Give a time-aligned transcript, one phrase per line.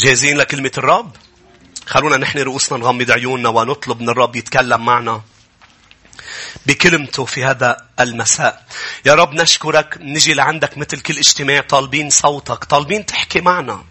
[0.00, 1.16] جاهزين لكلمة الرب؟
[1.86, 5.22] خلونا نحن رؤوسنا نغمض عيوننا ونطلب من الرب يتكلم معنا
[6.66, 8.66] بكلمته في هذا المساء.
[9.04, 13.84] يا رب نشكرك نجي لعندك مثل كل اجتماع طالبين صوتك، طالبين تحكي معنا.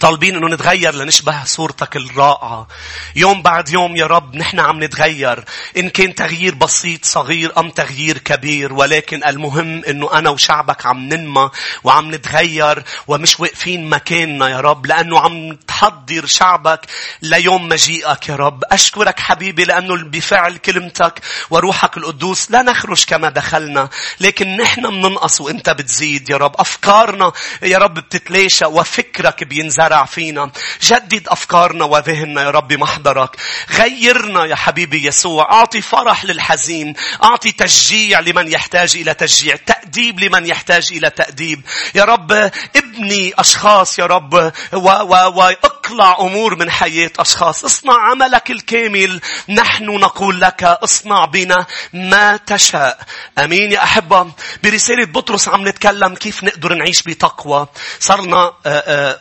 [0.00, 2.68] طالبين إنه نتغير لنشبه صورتك الرائعة.
[3.16, 5.44] يوم بعد يوم يا رب نحن عم نتغير.
[5.76, 8.72] إن كان تغيير بسيط صغير أم تغيير كبير.
[8.72, 11.50] ولكن المهم إنه أنا وشعبك عم ننمى
[11.84, 14.86] وعم نتغير ومش واقفين مكاننا يا رب.
[14.86, 16.80] لأنه عم تحضر شعبك
[17.22, 18.62] ليوم مجيئك يا رب.
[18.72, 23.88] أشكرك حبيبي لأنه بفعل كلمتك وروحك القدوس لا نخرج كما دخلنا.
[24.20, 26.54] لكن نحن بننقص وإنت بتزيد يا رب.
[26.58, 30.50] أفكارنا يا رب بتتلاشى وفكرك بينزرع فينا.
[30.82, 33.36] جدد أفكارنا وذهننا يا رب محضرك.
[33.70, 35.52] غيرنا يا حبيبي يسوع.
[35.52, 36.94] أعطي فرح للحزين.
[37.22, 39.56] أعطي تشجيع لمن يحتاج إلى تشجيع.
[39.56, 41.62] تأديب لمن يحتاج إلى تأديب.
[41.94, 42.32] يا رب
[42.76, 47.64] ابني أشخاص يا رب وإقلع أمور من حياة أشخاص.
[47.64, 49.20] اصنع عملك الكامل.
[49.48, 52.98] نحن نقول لك اصنع بنا ما تشاء.
[53.38, 54.30] أمين يا أحبة.
[54.64, 57.66] برسالة بطرس عم نتكلم كيف نقدر نعيش بتقوى.
[58.00, 58.52] صرنا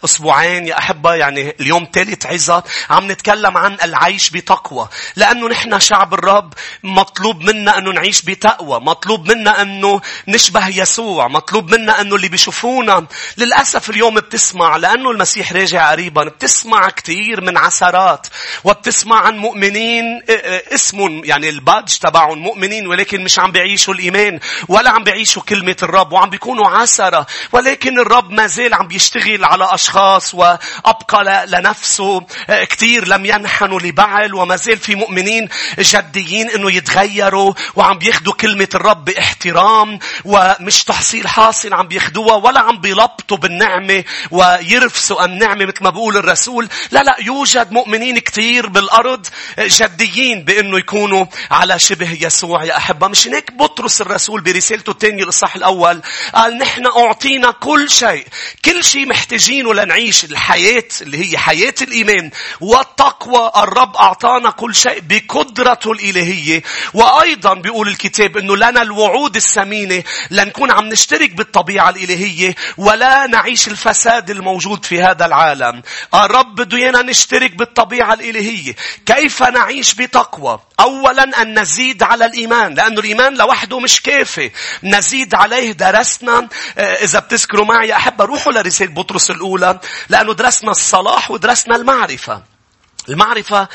[0.05, 4.89] أسبوع أسبوعين يا أحبة يعني اليوم ثالث عظة عم نتكلم عن العيش بتقوى.
[5.15, 8.79] لأنه نحن شعب الرب مطلوب منا أنه نعيش بتقوى.
[8.79, 11.27] مطلوب منا أنه نشبه يسوع.
[11.27, 13.07] مطلوب منا أنه اللي بيشوفونا
[13.37, 18.27] للأسف اليوم بتسمع لأنه المسيح راجع قريبا بتسمع كثير من عثرات
[18.63, 20.21] وبتسمع عن مؤمنين
[20.73, 26.11] اسمهم يعني البادج تبعهم مؤمنين ولكن مش عم بيعيشوا الإيمان ولا عم بيعيشوا كلمة الرب
[26.11, 32.21] وعم بيكونوا عثرة ولكن الرب ما زال عم بيشتغل على أشخاص الخاص وأبقى لنفسه.
[32.49, 38.67] آه، كثير لم ينحنوا لبعل وما زال في مؤمنين جديين إنه يتغيروا وعم بياخدوا كلمة
[38.75, 45.89] الرب باحترام ومش تحصيل حاصل عم بياخدوها ولا عم بيلبطوا بالنعمة ويرفسوا النعمة مثل ما
[45.89, 46.69] بقول الرسول.
[46.91, 49.27] لا لا يوجد مؤمنين كثير بالأرض
[49.59, 52.63] جديين بأنه يكونوا على شبه يسوع.
[52.63, 56.01] يا أحبة مش هيك بطرس الرسول برسالته الثانية الإصحاح الأول؟
[56.35, 58.27] قال نحن أعطينا كل شيء.
[58.65, 62.31] كل شيء محتاجينه لنعيش نعيش الحياة اللي هي حياة الإيمان.
[62.61, 66.63] والتقوى الرب أعطانا كل شيء بقدرته الإلهية.
[66.93, 74.29] وأيضا بيقول الكتاب أنه لنا الوعود الثمينة لنكون عم نشترك بالطبيعة الإلهية ولا نعيش الفساد
[74.29, 75.81] الموجود في هذا العالم.
[76.13, 78.75] الرب بده إيانا نشترك بالطبيعة الإلهية.
[79.05, 84.51] كيف نعيش بتقوى؟ أولا أن نزيد على الإيمان لأن الإيمان لوحده مش كافي.
[84.83, 86.47] نزيد عليه درسنا.
[86.77, 89.79] إذا بتذكروا معي أحب روحوا لرسالة بطرس الأولى.
[90.09, 92.43] لأنه درسنا الصلاح ودرسنا المعرفة.
[93.09, 93.67] المعرفة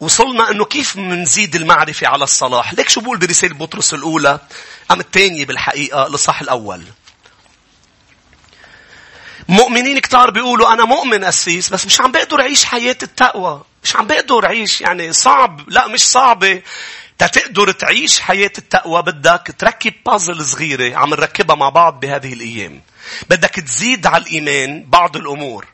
[0.00, 2.74] وصلنا إنه كيف منزيد المعرفة على الصلاح.
[2.74, 4.40] ليك شو بقول برسالة بطرس الأولى
[4.90, 6.84] أم الثانية بالحقيقة للصح الأول.
[9.48, 13.62] مؤمنين كتار بيقولوا أنا مؤمن أسيس بس مش عم بقدر أعيش حياة التقوى.
[13.84, 15.70] مش عم بقدر أعيش يعني صعب.
[15.70, 16.62] لا مش صعبة.
[17.26, 22.82] تقدر تعيش حياة التقوى بدك تركب بازل صغيرة عم نركبها مع بعض بهذه الأيام.
[23.30, 25.66] بدك تزيد على الإيمان بعض الأمور.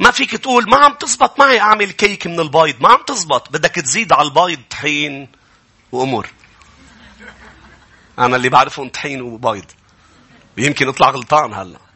[0.00, 2.80] ما فيك تقول ما عم تزبط معي أعمل كيك من البيض.
[2.80, 3.52] ما عم تزبط.
[3.52, 5.28] بدك تزيد على البيض طحين
[5.92, 6.28] وأمور.
[8.18, 9.64] أنا اللي بعرفهم طحين وبيض.
[10.56, 11.91] يمكن أطلع غلطان هلأ.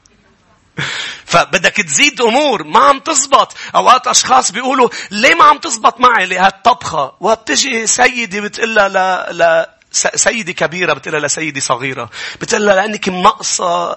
[1.33, 3.57] فبدك تزيد أمور ما عم تزبط.
[3.75, 9.39] أوقات أشخاص بيقولوا ليه ما عم تزبط معي؟ لهالطبخه وبتجي سيدي بتقول لها ل...
[9.39, 9.67] ل...
[9.93, 12.11] سيدي كبيرة بتقول لسيدي صغيرة.
[12.41, 13.97] بتقول لها لأنك منقصة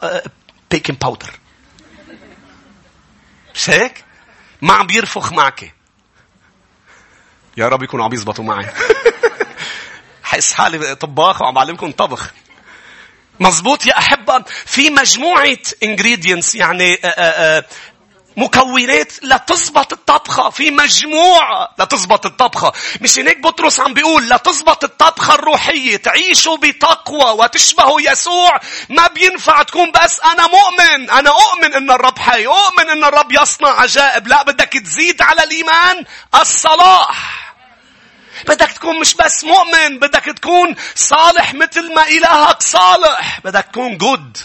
[0.72, 1.32] بيكنج آه، باودر
[3.56, 4.06] مش هيك؟
[4.62, 5.74] ما عم بيرفخ معك.
[7.58, 8.70] يا رب يكونوا عم يزبطوا معي.
[10.24, 12.34] حس حالي طباخ وعم بعلمكم طبخ.
[13.40, 17.66] مزبوط يا أحبة في مجموعة ingredients يعني آه، آآ آه،
[18.38, 22.74] مكونات لتزبط الطبخة في مجموعة لتزبط الطبخة.
[23.02, 28.60] مش هيك بطرس عم بيقول لتزبط الطبخة الروحية تعيشوا بتقوى وتشبهوا يسوع.
[28.90, 33.82] ما بينفع تكون بس أنا مؤمن أنا أؤمن إن الرب حي أؤمن إن الرب يصنع
[33.82, 34.28] عجائب.
[34.28, 36.06] لا بدك تزيد على الإيمان
[36.42, 37.49] الصلاح.
[38.48, 43.40] بدك تكون مش بس مؤمن بدك تكون صالح مثل ما إلهك صالح.
[43.44, 44.38] بدك تكون good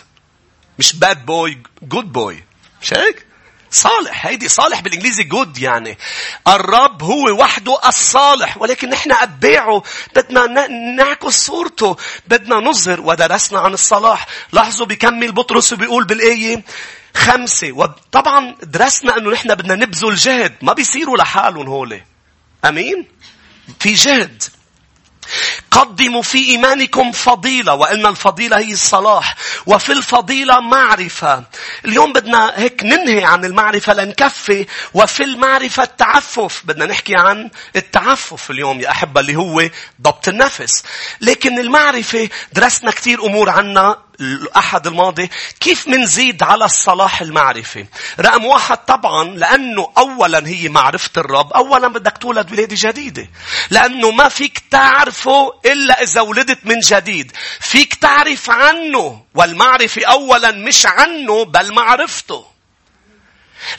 [0.78, 2.44] مش bad boy good boy
[2.82, 3.26] مش هيك؟
[3.70, 5.98] صالح هيدي صالح بالإنجليزي جود يعني.
[6.48, 9.82] الرب هو وحده الصالح ولكن نحن أتباعه.
[10.16, 11.96] بدنا نعكس صورته.
[12.26, 13.00] بدنا نظهر.
[13.00, 14.26] ودرسنا عن الصلاح.
[14.52, 16.64] لاحظوا بكمل بطرس وبيقول بالآية
[17.16, 17.72] خمسة.
[17.72, 20.54] وطبعا درسنا إنه نحن بدنا نبذل جهد.
[20.62, 22.04] ما بيصيروا لحالهم هولي.
[22.64, 23.06] أمين؟
[23.80, 24.42] في جهد.
[25.70, 29.34] قدموا في إيمانكم فضيلة وإن الفضيلة هي الصلاح
[29.66, 31.44] وفي الفضيلة معرفة.
[31.84, 36.62] اليوم بدنا هيك ننهي عن المعرفة لنكفي وفي المعرفة التعفف.
[36.64, 39.68] بدنا نحكي عن التعفف اليوم يا أحبة اللي هو
[40.02, 40.82] ضبط النفس.
[41.20, 45.30] لكن المعرفة درسنا كثير أمور عنا الأحد الماضي
[45.60, 47.86] كيف منزيد على الصلاح المعرفي؟
[48.20, 53.28] رقم واحد طبعا لأنه أولا هي معرفة الرب أولا بدك تولد ولادة جديدة.
[53.70, 57.32] لأنه ما فيك تعرفه إلا إذا ولدت من جديد.
[57.60, 62.53] فيك تعرف عنه والمعرفة أولا مش عنه بل معرفته.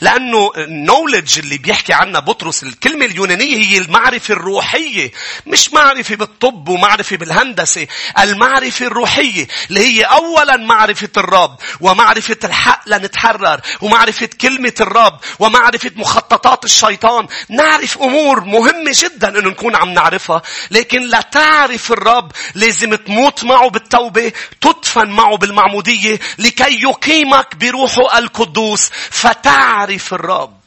[0.00, 5.12] لأنه النولج اللي بيحكي عنها بطرس الكلمة اليونانية هي المعرفة الروحية.
[5.46, 7.86] مش معرفة بالطب ومعرفة بالهندسة
[8.18, 16.64] المعرفة الروحية اللي هي أولا معرفة الرب ومعرفة الحق لنتحرر ومعرفة كلمة الرب ومعرفة مخططات
[16.64, 17.26] الشيطان.
[17.48, 20.42] نعرف أمور مهمة جدا أنه نكون عم نعرفها.
[20.70, 28.90] لكن لا تعرف الرب لازم تموت معه بالتوبة تدفن معه بالمعمودية لكي يقيمك بروحه القدوس.
[29.10, 30.60] فتعرف تعرف الرب.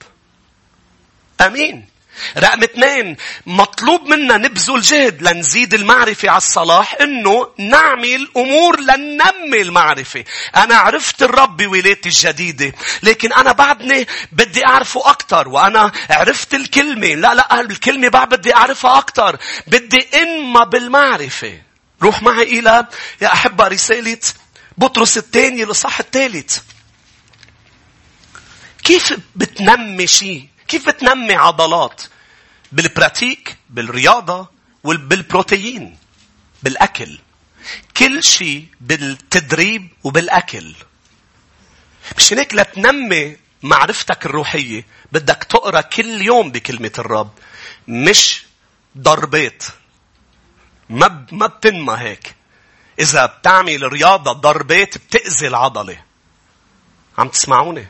[1.41, 1.87] آمين.
[2.37, 10.23] رقم اثنين مطلوب منا نبذل جهد لنزيد المعرفة على الصلاح إنه نعمل أمور لننمي المعرفة.
[10.55, 12.73] أنا عرفت الرب بولادتي الجديدة
[13.03, 18.97] لكن أنا بعدني بدي أعرفه أكثر وأنا عرفت الكلمة لا لا الكلمة بعد بدي أعرفها
[18.97, 21.61] أكثر بدي انما بالمعرفة.
[22.03, 22.85] روح معي إلى
[23.21, 24.19] يا أحبة رسالة
[24.77, 26.59] بطرس الثاني لصح الثالث.
[28.83, 32.01] كيف بتنمي شيء؟ كيف بتنمي عضلات؟
[32.71, 34.47] بالبراتيك، بالرياضة،
[34.83, 35.97] بالبروتين،
[36.63, 37.19] بالأكل.
[37.97, 40.75] كل شيء بالتدريب وبالأكل.
[42.17, 47.31] مش هيك لتنمي معرفتك الروحية بدك تقرأ كل يوم بكلمة الرب.
[47.87, 48.43] مش
[48.97, 49.63] ضربات.
[50.89, 52.35] ما ما بتنمى هيك.
[52.99, 56.03] إذا بتعمل رياضة ضربات بتأذي العضلة.
[57.17, 57.87] عم تسمعوني؟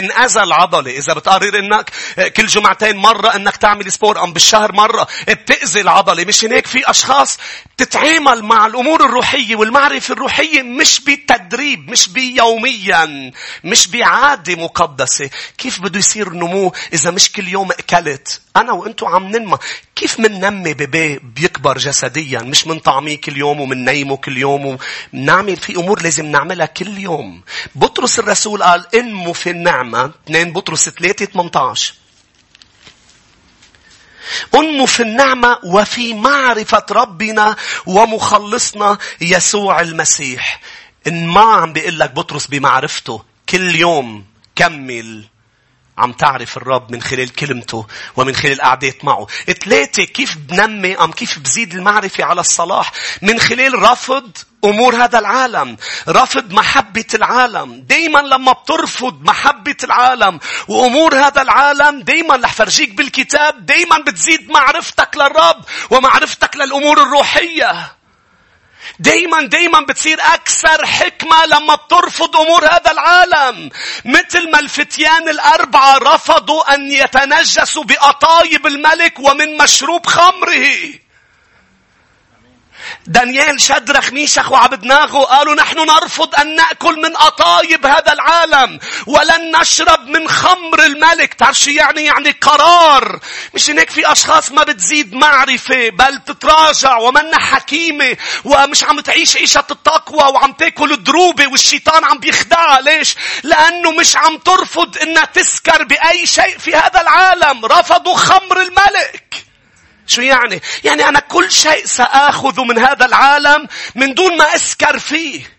[0.00, 1.90] تنأذى العضلة إذا بتقرر إنك
[2.36, 7.38] كل جمعتين مرة إنك تعمل سبور أم بالشهر مرة بتأذي العضلة مش هيك؟ في أشخاص
[7.76, 13.32] تتعامل مع الأمور الروحية والمعرفة الروحية مش بالتدريب مش بيوميا
[13.64, 15.30] مش بعادة مقدسة.
[15.58, 19.58] كيف بده يصير نمو إذا مش كل يوم أكلت؟ أنا وأنتو عم ننمى
[19.96, 24.78] كيف مننمي بيبي بيكبر جسديا؟ مش من طعميه كل يوم ومن نيمه كل يوم
[25.12, 27.42] ونعمل في أمور لازم نعملها كل يوم.
[27.74, 31.94] بطرس الرسول قال انمو في النعمة 2 بطرس 3 18
[34.54, 37.56] انمو في النعمة وفي معرفة ربنا
[37.86, 40.60] ومخلصنا يسوع المسيح.
[41.06, 44.24] إن ما عم بيقول لك بطرس بمعرفته كل يوم
[44.56, 45.24] كمل.
[45.98, 49.26] عم تعرف الرب من خلال كلمته ومن خلال قعدات معه.
[49.64, 54.30] ثلاثة كيف بنمي أم كيف بزيد المعرفة على الصلاح من خلال رفض
[54.64, 55.76] أمور هذا العالم.
[56.08, 57.80] رفض محبة العالم.
[57.80, 65.16] دايما لما بترفض محبة العالم وأمور هذا العالم دايما رح فرجيك بالكتاب دايما بتزيد معرفتك
[65.16, 67.95] للرب ومعرفتك للأمور الروحية.
[68.98, 73.70] دايما دايما بتصير أكثر حكمة لما بترفض أمور هذا العالم.
[74.04, 81.05] مثل ما الفتيان الأربعة رفضوا أن يتنجسوا بأطايب الملك ومن مشروب خمره.
[83.06, 90.06] دانيال شدرخ ميشخ وعبدناغو قالوا نحن نرفض أن نأكل من أطايب هذا العالم ولن نشرب
[90.06, 91.34] من خمر الملك.
[91.34, 93.20] تعرف شو يعني؟ يعني قرار.
[93.54, 99.64] مش هيك في أشخاص ما بتزيد معرفة بل تتراجع ومنا حكيمة ومش عم تعيش عيشة
[99.70, 102.80] التقوى وعم تاكل الدروبة والشيطان عم بيخدعها.
[102.80, 107.66] ليش؟ لأنه مش عم ترفض أنها تسكر بأي شيء في هذا العالم.
[107.66, 109.46] رفضوا خمر الملك.
[110.06, 115.56] شو يعني؟ يعني أنا كل شيء سآخذه من هذا العالم من دون ما أسكر فيه.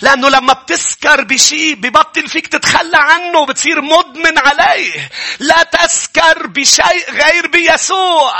[0.00, 5.10] لأنه لما بتسكر بشيء ببطل فيك تتخلى عنه بتصير مدمن عليه.
[5.38, 8.34] لا تسكر بشيء غير بيسوع.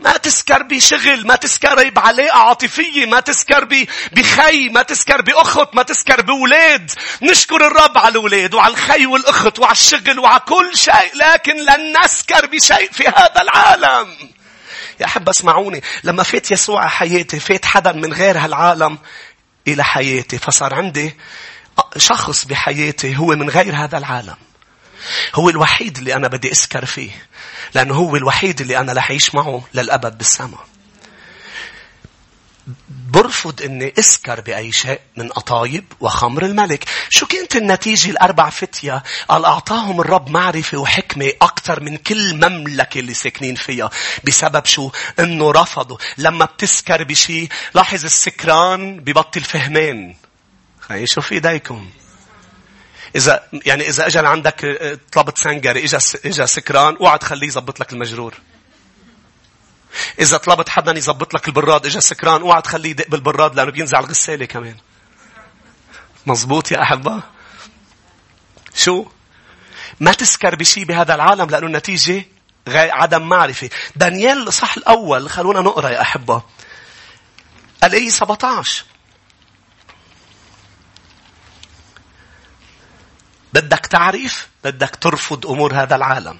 [0.00, 6.22] ما تسكر بشغل، ما تسكر بعلاقة عاطفية، ما تسكر بخي، ما تسكر بأخت، ما تسكر
[6.22, 6.90] بولاد.
[7.22, 12.46] نشكر الرب على الولاد وعلى الخي والأخت وعلى الشغل وعلى كل شيء، لكن لن نسكر
[12.46, 14.16] بشيء في هذا العالم.
[15.00, 18.98] يا أحب اسمعوني، لما فات يسوع حياتي، فات حدا من غير هالعالم
[19.68, 21.16] إلى حياتي، فصار عندي
[21.96, 24.36] شخص بحياتي هو من غير هذا العالم.
[25.34, 27.10] هو الوحيد اللي أنا بدي أسكر فيه.
[27.74, 30.66] لأنه هو الوحيد اللي أنا رح أعيش معه للأبد بالسماء.
[32.88, 36.84] برفض إني أسكر بأي شيء من أطايب وخمر الملك.
[37.10, 43.14] شو كانت النتيجة الأربع فتية؟ قال أعطاهم الرب معرفة وحكمة أكثر من كل مملكة اللي
[43.14, 43.90] ساكنين فيها.
[44.24, 45.96] بسبب شو؟ إنه رفضوا.
[46.18, 50.14] لما بتسكر بشي، لاحظ السكران ببطل فهمان.
[50.80, 51.90] خلي شو في إيديكم.
[53.16, 57.92] إذا يعني إذا أجى عندك آه، طلبت سنكري إجا إجا سكران اوعى تخليه يظبط لك
[57.92, 58.34] المجرور.
[60.20, 64.44] إذا طلبت حدا يظبط لك البراد إجا سكران اوعى تخليه يدق بالبراد لأنه بينزع الغسالة
[64.44, 64.76] كمان.
[66.26, 67.22] مزبوط يا أحبة؟
[68.74, 69.06] شو؟
[70.00, 72.24] ما تسكر بشيء بهذا العالم لأنه النتيجة
[72.68, 73.70] عدم معرفة.
[73.96, 76.42] دانيال الصح الأول خلونا نقرأ يا أحبة.
[77.84, 78.84] الآية 17
[83.52, 86.38] بدك تعرف بدك ترفض أمور هذا العالم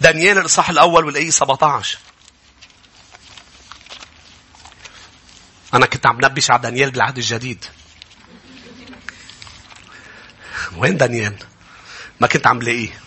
[0.00, 1.98] دانيال الإصحاح الأول والآية 17
[5.74, 7.64] أنا كنت عم نبش على دانيال بالعهد الجديد
[10.76, 11.36] وين دانيال؟
[12.20, 13.00] ما كنت عم لاقيه.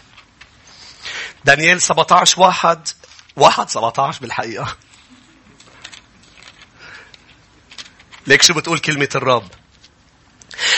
[1.45, 2.87] دانيال 17 واحد
[3.35, 4.77] واحد 17 بالحقيقة.
[8.27, 9.47] ليك شو بتقول كلمة الرب؟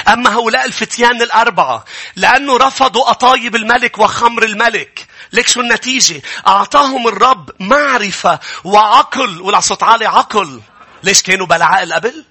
[0.08, 1.86] أما هؤلاء الفتيان الأربعة
[2.16, 9.84] لأنه رفضوا أطايب الملك وخمر الملك ليك شو النتيجة؟ أعطاهم الرب معرفة وعقل ولا صوت
[9.84, 10.62] عالي عقل.
[11.04, 12.26] ليش كانوا بلا عقل قبل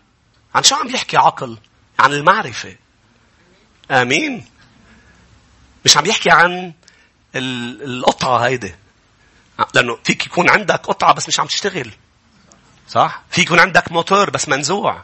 [0.54, 1.58] عن شو عم يحكي عقل؟
[1.98, 2.76] عن المعرفة.
[3.90, 4.44] آمين.
[5.84, 6.72] مش عم يحكي عن
[7.34, 8.74] القطعة هيدي.
[9.74, 11.90] لأنه فيك يكون عندك قطعة بس مش عم تشتغل.
[12.88, 15.02] صح؟ في يكون عندك موتور بس منزوع.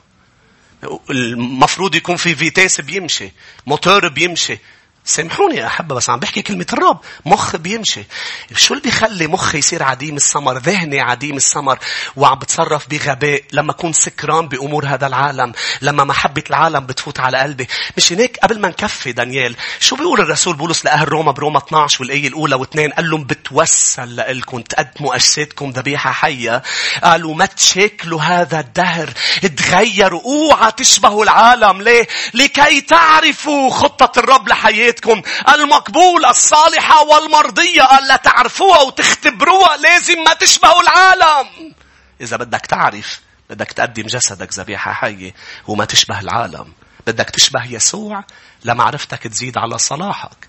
[1.11, 3.33] المفروض يكون في فيتيس بيمشي.
[3.67, 4.59] موتور بيمشي.
[5.04, 7.00] سامحوني يا أحبة بس عم بحكي كلمة الرب.
[7.26, 8.04] مخ بيمشي.
[8.56, 11.78] شو اللي بيخلي مخي يصير عديم الثمر؟ ذهني عديم الثمر.
[12.16, 13.42] وعم بتصرف بغباء.
[13.52, 15.52] لما أكون سكران بأمور هذا العالم.
[15.82, 17.68] لما محبة العالم بتفوت على قلبي.
[17.97, 19.56] مش هيك قبل ما نكفي دانيال.
[19.80, 24.61] شو بيقول الرسول بولس لأهل روما بروما 12 والآية الأولى واثنين قال لهم بتوسل لكم
[24.61, 26.62] تقدموا أجسادكم ذبيحة حية.
[27.04, 29.11] قالوا ما تشكلوا هذا الدهر.
[29.56, 30.21] تغيروا.
[30.25, 31.82] أوعى تشبهوا العالم.
[31.82, 35.23] ليه؟ لكي تعرفوا خطة الرب لحياتكم حياتكم
[35.55, 41.75] المقبولة الصالحة والمرضية ألا تعرفوها وتختبروها لازم ما تشبهوا العالم.
[42.21, 43.21] إذا بدك تعرف
[43.51, 45.35] بدك تقدم جسدك ذبيحة حية
[45.67, 46.73] وما تشبه العالم.
[47.06, 48.25] بدك تشبه يسوع
[48.64, 50.49] لمعرفتك تزيد على صلاحك.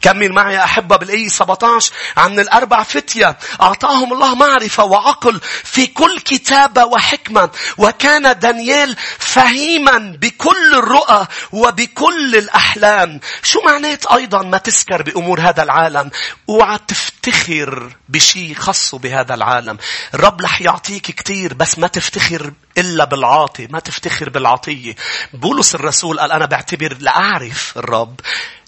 [0.00, 6.20] كمل معي يا أحبة بالأي 17 عن الأربع فتية أعطاهم الله معرفة وعقل في كل
[6.20, 13.20] كتابة وحكمة وكان دانيال فهيما بكل الرؤى وبكل الأحلام.
[13.42, 16.10] شو معنات أيضا ما تسكر بأمور هذا العالم؟
[16.48, 19.78] اوعى تفتخر بشيء خاص بهذا العالم.
[20.14, 24.94] الرب رح يعطيك كتير بس ما تفتخر إلا بالعاطي ما تفتخر بالعطية
[25.32, 28.20] بولس الرسول قال أنا بعتبر لأعرف الرب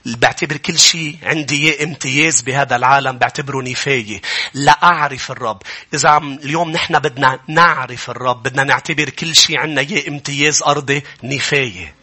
[0.06, 4.20] بعتبر كل شيء عندي امتياز بهذا العالم بعتبره نفاية.
[4.54, 5.62] لا أعرف الرب.
[5.94, 11.02] إذا عم اليوم نحن بدنا نعرف الرب بدنا نعتبر كل شيء عندنا يه امتياز أرضي
[11.22, 11.94] نفاية.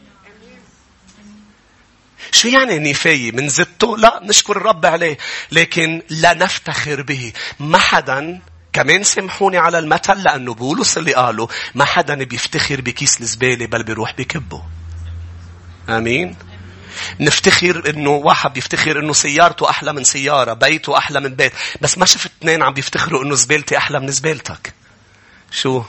[2.31, 5.17] شو يعني نفاية؟ من زدته؟ لا نشكر الرب عليه.
[5.51, 7.33] لكن لا نفتخر به.
[7.59, 8.41] ما حدا
[8.73, 14.15] كمان سامحوني على المثل لأنه بولس اللي قاله ما حدا بيفتخر بكيس الزبالة بل بيروح
[14.17, 14.63] بكبه.
[15.89, 16.35] آمين.
[17.19, 22.05] نفتخر إنه واحد بيفتخر إنه سيارته أحلى من سيارة، بيته أحلى من بيت، بس ما
[22.05, 24.73] شفت اثنين عم بيفتخروا إنه زبالتي أحلى من زبالتك.
[25.51, 25.83] شو؟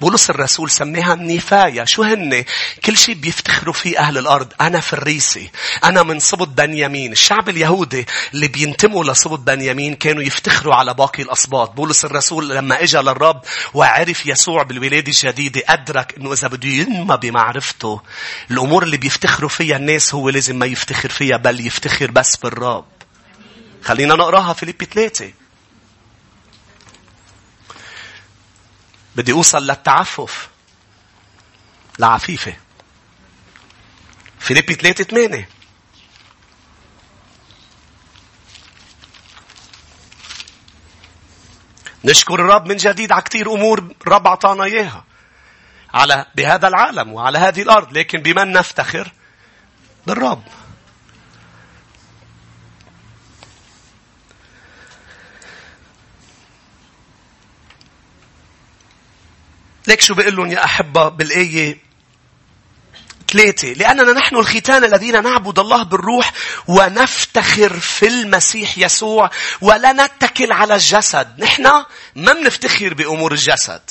[0.00, 1.84] بولس الرسول سميها النفاية.
[1.84, 2.44] شو هن؟
[2.84, 4.52] كل شيء بيفتخروا فيه أهل الأرض.
[4.60, 5.50] أنا فريسي.
[5.84, 7.12] أنا من صبط بنيامين.
[7.12, 11.70] الشعب اليهودي اللي بينتموا لصبط بنيامين كانوا يفتخروا على باقي الأصباط.
[11.70, 13.40] بولس الرسول لما إجا للرب
[13.74, 18.00] وعرف يسوع بالولادة الجديدة أدرك أنه إذا بده ينمى بمعرفته
[18.50, 22.84] الأمور اللي بيفتخروا فيها الناس هو لازم ما يفتخر فيها بل يفتخر بس بالرب.
[23.82, 25.43] خلينا نقراها فيليبي 3.
[29.16, 30.48] بدي أوصل للتعفف
[31.98, 32.56] لعفيفة
[34.38, 35.48] فيليبي 3 8
[42.04, 45.04] نشكر الرب من جديد على كثير أمور الرب أعطانا إياها.
[45.94, 47.98] على بهذا العالم وعلى هذه الأرض.
[47.98, 49.12] لكن بمن نفتخر؟
[50.06, 50.42] بالرب.
[59.86, 61.78] ليك شو بيقول لهم يا أحبة بالآية
[63.32, 66.32] ثلاثة؟ لأننا نحن الختان الذين نعبد الله بالروح
[66.68, 71.34] ونفتخر في المسيح يسوع ولا نتكل على الجسد.
[71.38, 71.62] نحن
[72.16, 73.82] ما بنفتخر بأمور الجسد.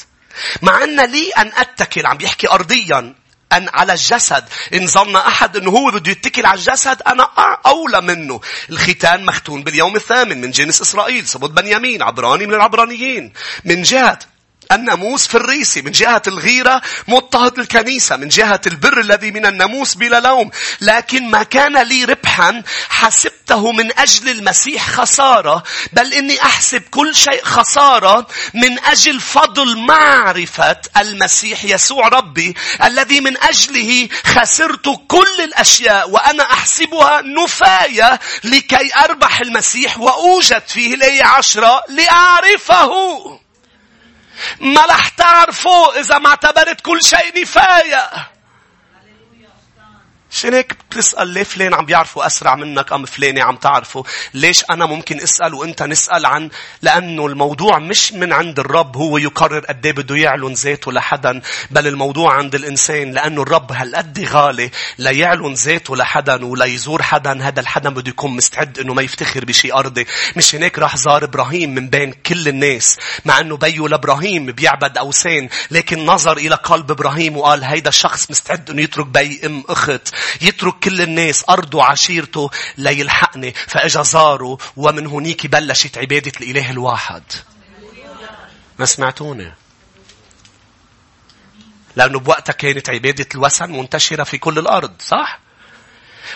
[0.61, 3.15] مع أن لي أن أتكل عم بيحكي أرضيا
[3.53, 4.45] أن على الجسد.
[4.73, 7.29] إن ظن أحد أنه هو بده يتكل على الجسد أنا
[7.65, 8.41] أولى منه.
[8.69, 13.33] الختان مختون باليوم الثامن من جنس إسرائيل سبط بنيامين عبراني من العبرانيين.
[13.65, 14.19] من جهة
[14.71, 20.19] الناموس في الريسي من جهة الغيرة مضطهد الكنيسة من جهة البر الذي من الناموس بلا
[20.19, 20.51] لوم.
[20.81, 25.63] لكن ما كان لي ربحا حسبته من أجل المسيح خسارة.
[25.93, 33.37] بل إني أحسب كل شيء خسارة من أجل فضل معرفة المسيح يسوع ربي الذي من
[33.43, 36.09] أجله خسرت كل الأشياء.
[36.09, 43.42] وأنا أحسبها نفاية لكي أربح المسيح وأوجد فيه الآية عشرة لأعرفه.
[44.59, 48.32] ما رح تعرفوا إذا ما اعتبرت كل شيء نفاية.
[50.33, 54.85] عشان هيك بتسأل ليه فلان عم بيعرفوا أسرع منك أم فلانة عم تعرفه؟ ليش أنا
[54.85, 56.49] ممكن أسأل وأنت نسأل عن؟
[56.81, 61.87] لأنه الموضوع مش من عند الرب هو يقرر قد إيه بده يعلن ذاته لحدا بل
[61.87, 67.89] الموضوع عند الإنسان لأنه الرب هالقد غالي ليعلن ذاته لحدا ولا يزور حدا هذا الحدا
[67.89, 70.07] بده يكون مستعد إنه ما يفتخر بشيء أرضي.
[70.35, 75.49] مش هناك راح زار إبراهيم من بين كل الناس مع إنه بيو لإبراهيم بيعبد أوثان
[75.71, 80.22] لكن نظر إلى قلب إبراهيم وقال هيدا الشخص مستعد إنه يترك بي أم أخت.
[80.41, 83.51] يترك كل الناس أرضه وعشيرته ليلحقني.
[83.51, 87.23] فإجا زاره ومن هنيك بلشت عبادة الإله الواحد.
[88.79, 89.53] ما سمعتوني؟
[91.95, 95.42] لأنه بوقتها كانت عبادة الوثن منتشرة في كل الأرض صح؟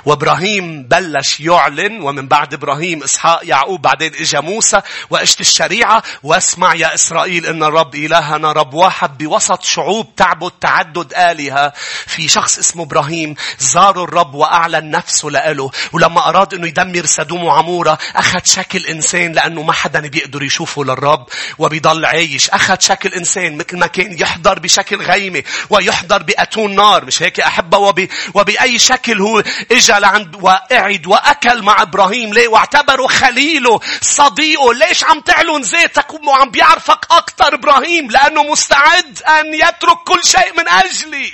[0.06, 6.94] وابراهيم بلش يعلن ومن بعد إبراهيم إسحاق يعقوب بعدين إجا موسى واجت الشريعة واسمع يا
[6.94, 11.74] إسرائيل إن الرب إلهنا رب واحد بوسط شعوب تعبد تعدد آلهة.
[12.08, 17.98] في شخص اسمه إبراهيم زار الرب وأعلن نفسه له ولما أراد إنه يدمر سدوم وعمورة
[18.16, 21.26] أخذ شكل إنسان لأنه ما حدا بيقدر يشوفه للرب
[21.58, 22.50] وبيضل عايش.
[22.50, 27.06] أخذ شكل إنسان مثل ما كان يحضر بشكل غيمة ويحضر بأتون نار.
[27.06, 28.08] مش هيك أحبه؟ وب...
[28.34, 29.44] وبأي شكل هو
[29.78, 32.34] اجى لعند وقعد وأكل مع إبراهيم.
[32.34, 34.74] ليه؟ واعتبره خليله صديقه.
[34.74, 40.68] ليش عم تعلن ذاتك وعم بيعرفك أكثر إبراهيم؟ لأنه مستعد أن يترك كل شيء من
[40.68, 41.32] أجلي.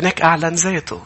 [0.00, 1.02] هيك أعلن ذاته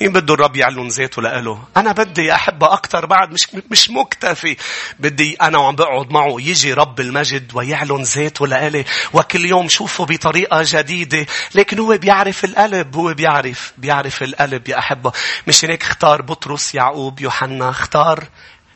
[0.00, 4.56] مين بده الرب يعلن ذاته لإله؟ أنا بدي أحبه أكثر بعد مش مش مكتفي.
[4.98, 10.62] بدي أنا وعم بقعد معه يجي رب المجد ويعلن ذاته لإلي وكل يوم شوفه بطريقة
[10.64, 11.26] جديدة.
[11.54, 15.12] لكن هو بيعرف القلب هو بيعرف بيعرف القلب يا أحبة.
[15.46, 18.24] مش هيك اختار بطرس يعقوب يوحنا اختار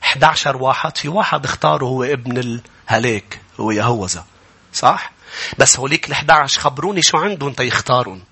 [0.02, 4.24] 11 واحد في واحد اختاره هو ابن الهلاك هو يهوذا.
[4.72, 5.12] صح؟
[5.58, 8.22] بس هوليك ال 11 خبروني شو عندهم تيختارون.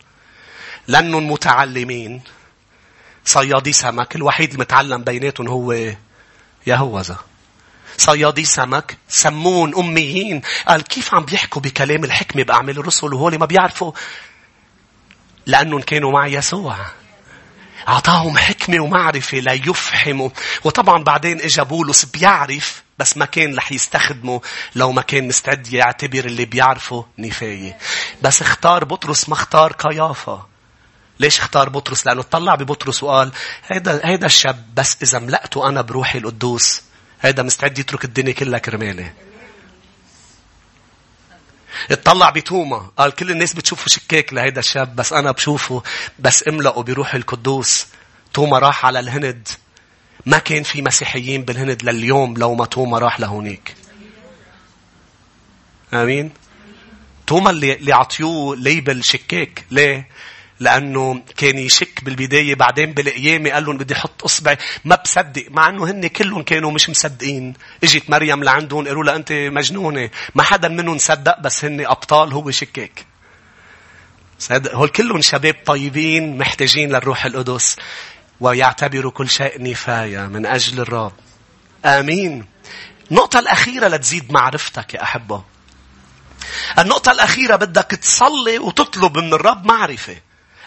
[0.88, 2.22] لأنهم متعلمين
[3.26, 5.94] صيادي سمك الوحيد المتعلم بيناتهم هو
[6.66, 7.16] يهوذا.
[7.96, 10.42] صيادي سمك سمون أميين.
[10.68, 13.92] قال كيف عم بيحكوا بكلام الحكمة بأعمال الرسل وهول ما بيعرفوا؟
[15.46, 16.76] لأنهم كانوا مع يسوع.
[17.88, 20.30] أعطاهم حكمة ومعرفة ليفهموا
[20.64, 24.40] وطبعا بعدين إجا بولس بيعرف بس ما كان رح يستخدمه.
[24.74, 27.78] لو ما كان مستعد يعتبر اللي بيعرفه نفاية.
[28.22, 30.55] بس اختار بطرس ما اختار قيافة
[31.20, 33.32] ليش اختار بطرس؟ لأنه طلع ببطرس وقال
[33.66, 36.82] هيدا هيدا الشاب بس إذا ملأته أنا بروحي القدوس
[37.20, 39.12] هيدا مستعد يترك الدنيا كلها كرمالي.
[41.90, 45.82] اطلع بتوما قال كل الناس بتشوفه شكاك لهيدا الشاب بس أنا بشوفه
[46.18, 47.86] بس املأه بروح القدوس.
[48.34, 49.48] توما راح على الهند.
[50.26, 53.74] ما كان في مسيحيين بالهند لليوم لو ما توما راح لهونيك.
[55.94, 56.30] آمين؟
[57.26, 59.64] توما اللي, اللي عطيوه ليبل شكاك.
[59.70, 60.08] ليه؟
[60.60, 64.58] لأنه كان يشك بالبداية بعدين بالقيامة قال لهم بدي أحط إصبعي.
[64.84, 67.54] ما بصدق مع أنه هن كلهم كانوا مش مصدقين.
[67.84, 70.10] إجت مريم لعندهم قالوا لها أنت مجنونة.
[70.34, 73.06] ما حدا منهم صدق بس هن أبطال هو شكاك.
[74.52, 77.76] هول كلهم شباب طيبين محتاجين للروح القدس.
[78.40, 81.12] ويعتبروا كل شيء نفاية من أجل الرب.
[81.84, 82.46] آمين.
[83.10, 85.44] النقطة الأخيرة لتزيد معرفتك يا أحبة.
[86.78, 90.16] النقطة الأخيرة بدك تصلي وتطلب من الرب معرفة.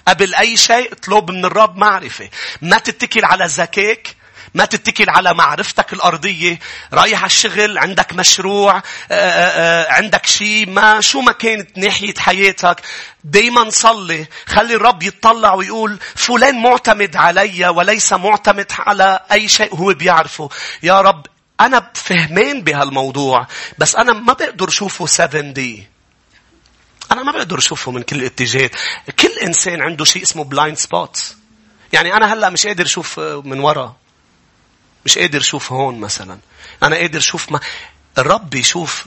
[0.10, 2.30] قبل أي شيء اطلب من الرب معرفة.
[2.62, 4.16] ما تتكل على ذكاك.
[4.54, 6.60] ما تتكل على معرفتك الأرضية.
[6.94, 7.78] رايح على الشغل.
[7.78, 8.76] عندك مشروع.
[8.76, 10.70] آآ آه، آآ آه، عندك شيء.
[10.70, 12.82] ما شو ما كانت ناحية حياتك.
[13.24, 14.26] دايما صلي.
[14.46, 20.50] خلي الرب يتطلع ويقول فلان معتمد علي وليس معتمد على أي شيء هو بيعرفه.
[20.84, 21.26] يا رب
[21.62, 23.48] أنا فهمان بهالموضوع.
[23.78, 25.99] بس أنا ما بقدر شوفه 7 D.
[27.12, 28.72] أنا ما بقدر أشوفه من كل الاتجاهات.
[29.20, 31.36] كل إنسان عنده شيء اسمه blind spot.
[31.94, 33.96] يعني أنا هلأ مش قادر أشوف من ورا.
[35.06, 36.40] مش قادر أشوف هون مثلا.
[36.84, 37.60] أنا قادر أشوف ما...
[38.18, 39.06] الرب يشوف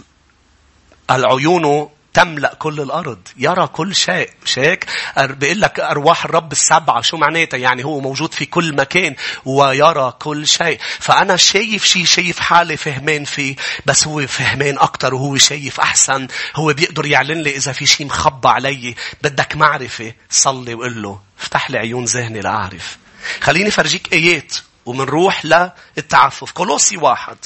[1.10, 4.86] اللي عيونه تملأ كل الأرض يرى كل شيء هيك
[5.18, 10.48] بيقول لك أرواح الرب السبعة شو معناتها؟ يعني هو موجود في كل مكان ويرى كل
[10.48, 10.78] شيء.
[10.98, 16.28] فأنا شايف شيء شايف حالي فهمان فيه بس هو فهمان أكتر وهو شايف أحسن.
[16.54, 21.70] هو بيقدر يعلن لي إذا في شيء مخبى علي بدك معرفة صلي وقل له افتح
[21.70, 22.98] لي عيون ذهني لأعرف.
[23.40, 24.54] خليني فرجيك آيات
[24.86, 26.52] ومنروح للتعفف.
[26.52, 27.36] كولوسي واحد.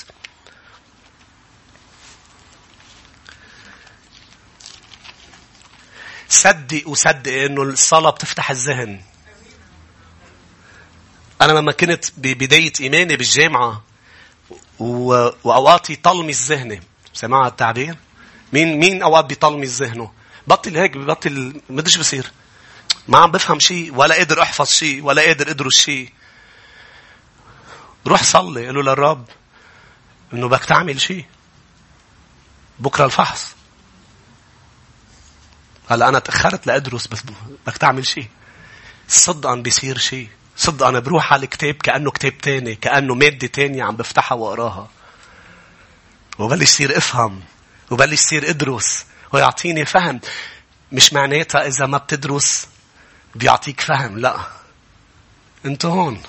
[6.28, 9.00] صدق وصدق إنه الصلاة بتفتح الذهن.
[11.40, 13.82] أنا لما كنت ببداية إيماني بالجامعة
[14.78, 15.28] و...
[15.44, 16.82] وأوقات يطلمس ذهني.
[17.12, 17.96] سمع التعبير؟
[18.52, 20.12] مين مين أوقات بيطلمس ذهنه؟
[20.46, 22.32] بطل هيك ببطل ما أدري بصير.
[23.08, 26.12] ما عم بفهم شيء ولا قادر أحفظ شيء ولا قادر أدرس شيء.
[28.06, 29.24] روح صلي قل له للرب
[30.32, 31.24] إنه بدك تعمل شيء.
[32.78, 33.55] بكرة الفحص.
[35.88, 37.22] هلا أنا تأخرت لأدرس بس
[37.66, 38.28] بدك تعمل شيء.
[39.08, 40.28] صدقا بيصير شيء.
[40.56, 44.88] صدقا بروح على الكتاب كأنه كتاب تاني كأنه مادة تانية عم بفتحها وأقراها.
[46.38, 47.42] وبلش صير افهم
[47.90, 50.20] وبلش صير ادرس ويعطيني فهم.
[50.92, 52.68] مش معناتها إذا ما بتدرس
[53.34, 54.36] بيعطيك فهم لا.
[55.66, 56.22] انت هون.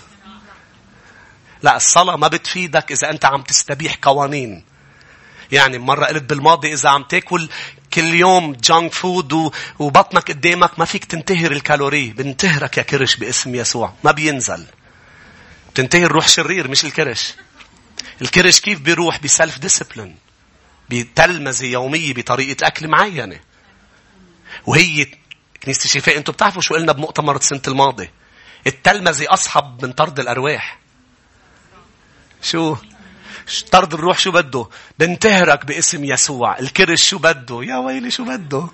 [1.64, 4.64] لا الصلاة ما بتفيدك إذا أنت عم تستبيح قوانين.
[5.52, 7.50] يعني مرة قلت بالماضي إذا عم تاكل
[7.94, 12.10] كل يوم junk food وبطنك قدامك ما فيك تنتهر الكالوري.
[12.10, 13.94] بنتهرك يا كرش باسم يسوع.
[14.04, 14.66] ما بينزل.
[15.74, 17.34] بتنتهر روح شرير مش الكرش.
[18.22, 20.16] الكرش كيف بيروح؟ ب self discipline
[20.90, 23.40] بتلمذة يومية بطريقة أكل معينة.
[24.66, 25.08] وهي
[25.64, 28.10] كنيسة الشفاء أنتم بتعرفوا شو قلنا بمؤتمر السنة الماضي
[28.68, 30.80] التلمذة أصعب من طرد الأرواح.
[32.42, 32.76] شو؟
[33.72, 34.68] طرد الروح شو بده؟
[35.00, 36.60] بنتهرك باسم يسوع.
[36.60, 38.68] الكرش شو بده؟ يا ويلي شو بده؟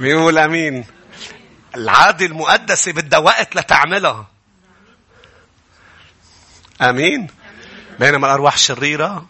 [0.00, 0.84] بيقول امين
[1.74, 4.26] العادة المقدسة بدها وقت لتعملها.
[6.82, 7.26] آمين.
[8.00, 9.26] بينما الأرواح الشريره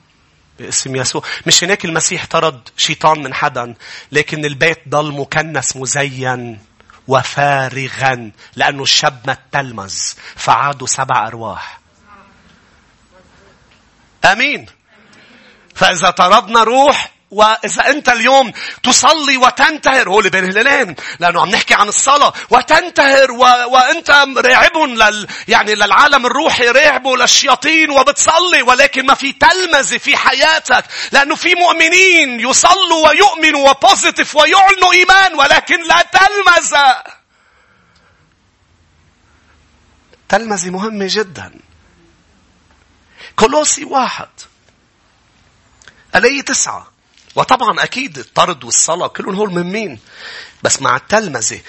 [0.59, 1.23] باسم يسوع.
[1.47, 3.75] مش هناك المسيح طرد شيطان من حدا
[4.13, 6.59] لكن البيت ضل مكنس مزين
[7.09, 9.95] وفارغا لأنه الشاب ما تلمذ
[10.37, 11.81] فعادوا سبع أرواح.
[14.25, 14.67] آمين.
[15.75, 18.53] فإذا طردنا روح وإذا أنت اليوم
[18.83, 23.39] تصلي وتنتهر هو اللي بين هلالين لأنه عم نحكي عن الصلاة وتنتهر و...
[23.43, 25.27] وأنت راعب لل...
[25.49, 32.41] يعني للعالم الروحي راعب للشياطين وبتصلي ولكن ما في تلمذة في حياتك لأنه في مؤمنين
[32.41, 37.03] يصلوا ويؤمنوا وبوزيتيف ويعلنوا إيمان ولكن لا تلمذة
[40.29, 41.70] تلمذة مهمة جداً.
[43.37, 44.29] كولوسي واحد.
[46.17, 46.91] الآية تسعة.
[47.35, 50.01] وطبعا أكيد الطرد والصلاة كلهم هول من مين
[50.63, 51.61] بس مع التلمذة.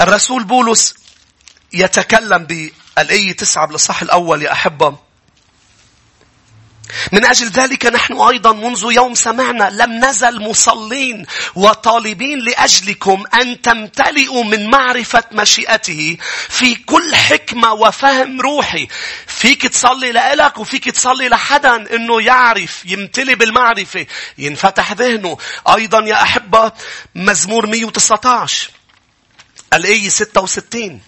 [0.00, 0.94] الرسول بولس
[1.72, 4.98] يتكلم بالآية تسعة بالصح الأول يا أحبة.
[7.12, 14.44] من أجل ذلك نحن أيضا منذ يوم سمعنا لم نزل مصلين وطالبين لأجلكم أن تمتلئوا
[14.44, 16.16] من معرفة مشيئته
[16.48, 18.88] في كل حكمة وفهم روحي.
[19.26, 24.06] فيك تصلي لإلك وفيك تصلي لحدا أنه يعرف يمتلي بالمعرفة
[24.38, 25.38] ينفتح ذهنه.
[25.68, 26.72] أيضا يا أحبة
[27.14, 28.70] مزمور 119
[29.74, 31.00] الآية 66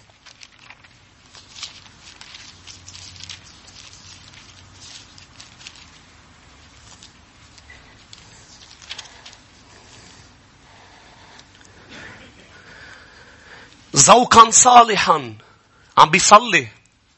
[13.97, 15.33] ذوقا صالحا.
[15.97, 16.67] عم بيصلي.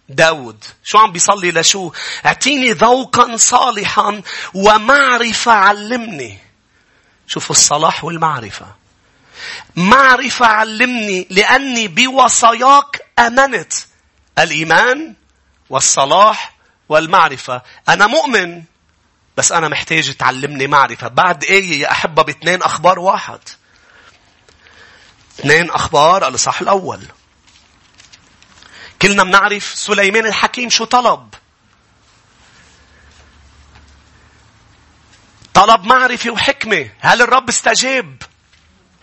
[0.09, 0.63] داود.
[0.83, 1.91] شو عم بيصلي لشو؟
[2.25, 4.21] اعطيني ذوقا صالحا
[4.53, 6.37] ومعرفة علمني.
[7.27, 8.65] شوفوا الصلاح والمعرفة.
[9.75, 13.73] معرفة علمني لأني بوصاياك أمنت.
[14.39, 15.13] الإيمان
[15.69, 16.55] والصلاح
[16.89, 17.61] والمعرفة.
[17.89, 18.63] أنا مؤمن
[19.37, 21.07] بس أنا محتاج تعلمني معرفة.
[21.07, 23.39] بعد آية يا أحبة باثنين أخبار واحد؟
[25.39, 27.01] اثنين أخبار الإصحاح الأول.
[29.01, 31.33] كلنا بنعرف سليمان الحكيم شو طلب.
[35.53, 36.89] طلب معرفة وحكمة.
[36.99, 38.23] هل الرب استجاب؟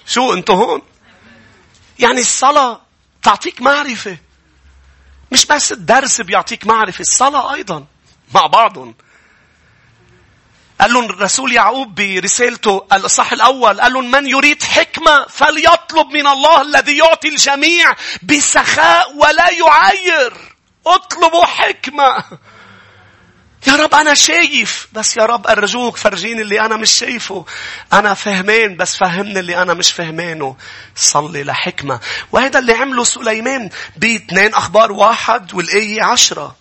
[0.07, 0.83] شو أنتو هون؟
[1.99, 2.81] يعني الصلاة
[3.22, 4.18] تعطيك معرفة.
[5.33, 7.87] مش بس الدرس بيعطيك معرفة، الصلاة أيضا
[8.35, 8.94] مع بعضهم.
[10.80, 16.62] قال لهم الرسول يعقوب برسالته الإصحاح الأول قال لهم من يريد حكمة فليطلب من الله
[16.62, 20.32] الذي يعطي الجميع بسخاء ولا يعاير
[20.86, 22.24] اطلبوا حكمة.
[23.66, 27.44] يا رب أنا شايف بس يا رب أرجوك فرجيني اللي أنا مش شايفه.
[27.92, 30.56] أنا فهمان بس فهمني اللي أنا مش فهمانه.
[30.96, 32.00] صلي لحكمة.
[32.32, 36.56] وهذا اللي عمله سليمان باثنين أخبار واحد والآية عشرة.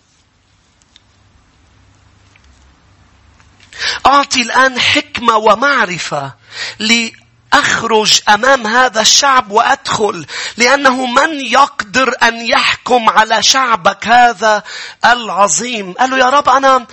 [4.06, 6.32] أعطي الآن حكمة ومعرفة
[6.78, 14.62] لأخرج أمام هذا الشعب وأدخل لأنه من يقدر أن يحكم على شعبك هذا
[15.04, 16.86] العظيم؟ قال له يا رب أنا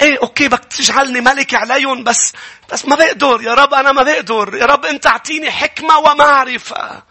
[0.00, 2.32] إيه أوكي بدك تجعلني ملك عليهم بس
[2.72, 3.42] بس ما بقدر.
[3.42, 4.54] يا رب أنا ما بقدر.
[4.54, 7.02] يا رب أنت أعطيني حكمة ومعرفة.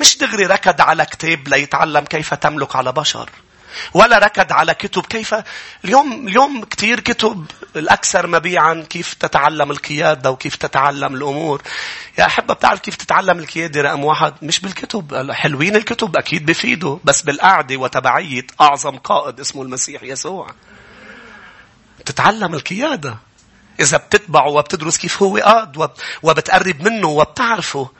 [0.00, 3.30] مش دغري ركض على كتاب ليتعلم كيف تملك على بشر.
[3.94, 5.06] ولا ركض على كتب.
[5.06, 5.34] كيف؟
[5.84, 11.62] اليوم اليوم كثير كتب الأكثر مبيعا كيف تتعلم القيادة وكيف تتعلم الأمور.
[12.18, 15.32] يا أحبة بتعرف كيف تتعلم القيادة رقم واحد؟ مش بالكتب.
[15.32, 20.50] حلوين الكتب أكيد بفيدوا بس بالقعدة وتبعية أعظم قائد اسمه المسيح يسوع.
[22.04, 23.18] تتعلم القيادة.
[23.80, 25.90] إذا بتتبعه وبتدرس كيف هو قاد
[26.22, 27.90] وبتقرب منه وبتعرفه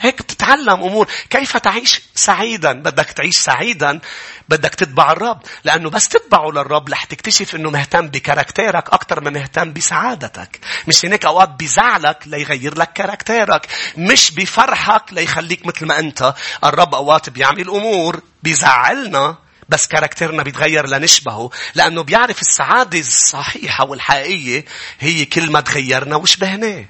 [0.00, 1.08] هيك بتتعلم أمور.
[1.30, 4.00] كيف تعيش سعيدا؟ بدك تعيش سعيدا
[4.48, 5.40] بدك تتبع الرب.
[5.64, 10.60] لأنه بس تتبعه للرب رح تكتشف أنه مهتم بكاركتيرك أكثر ما مهتم بسعادتك.
[10.88, 13.66] مش هناك أوقات بزعلك ليغير لك كاركتيرك.
[13.96, 16.34] مش بفرحك ليخليك مثل ما أنت.
[16.64, 19.36] الرب أوقات بيعمل أمور بزعلنا
[19.68, 21.50] بس كاركترنا بيتغير لنشبهه.
[21.74, 24.64] لأنه بيعرف السعادة الصحيحة والحقيقية
[25.00, 26.84] هي كل ما تغيرنا وشبهناه.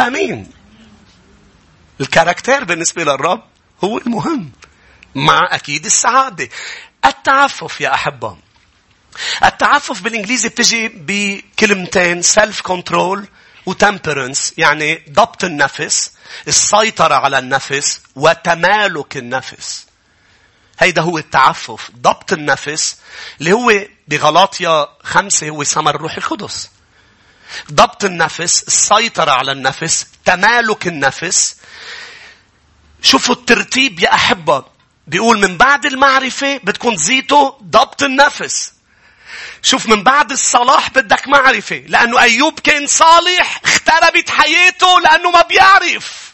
[0.00, 0.55] آمين.
[2.00, 3.42] الكاركتير بالنسبة للرب
[3.84, 4.52] هو المهم.
[5.14, 6.48] مع أكيد السعادة.
[7.04, 8.36] التعفف يا أحبة.
[9.44, 13.18] التعفف بالإنجليزي بتجي بكلمتين self control
[13.66, 16.12] وتمبرنس يعني ضبط النفس
[16.48, 19.86] السيطرة على النفس وتمالك النفس
[20.78, 22.96] هيدا هو التعفف ضبط النفس
[23.40, 23.72] اللي هو
[24.08, 26.70] بغلاطيا خمسة هو ثمر الروح القدس
[27.72, 31.56] ضبط النفس السيطرة على النفس تمالك النفس
[33.02, 34.64] شوفوا الترتيب يا أحبة
[35.06, 38.72] بيقول من بعد المعرفة بتكون زيته ضبط النفس
[39.62, 46.26] شوف من بعد الصلاح بدك معرفة لأنه أيوب كان صالح اختربت حياته لأنه ما بيعرف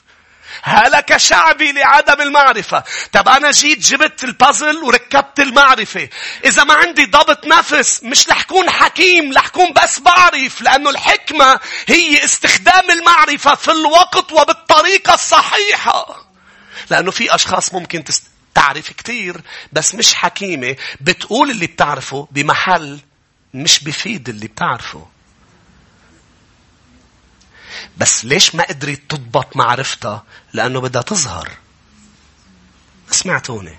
[0.65, 2.85] هلك شعبي لعدم المعرفة.
[3.13, 6.09] طب أنا جيت جبت البازل وركبت المعرفة.
[6.45, 12.91] إذا ما عندي ضبط نفس مش لحكون حكيم لحكون بس بعرف لأنه الحكمة هي استخدام
[12.91, 16.32] المعرفة في الوقت وبالطريقة الصحيحة.
[16.93, 18.05] لأنه في أشخاص ممكن
[18.55, 19.41] تعرف كتير
[19.73, 23.01] بس مش حكيمة بتقول اللي بتعرفه بمحل
[23.55, 25.07] مش بفيد اللي بتعرفه.
[27.97, 31.51] بس ليش ما قدرت تضبط معرفتها؟ لأنه بدها تظهر.
[33.11, 33.77] سمعتوني.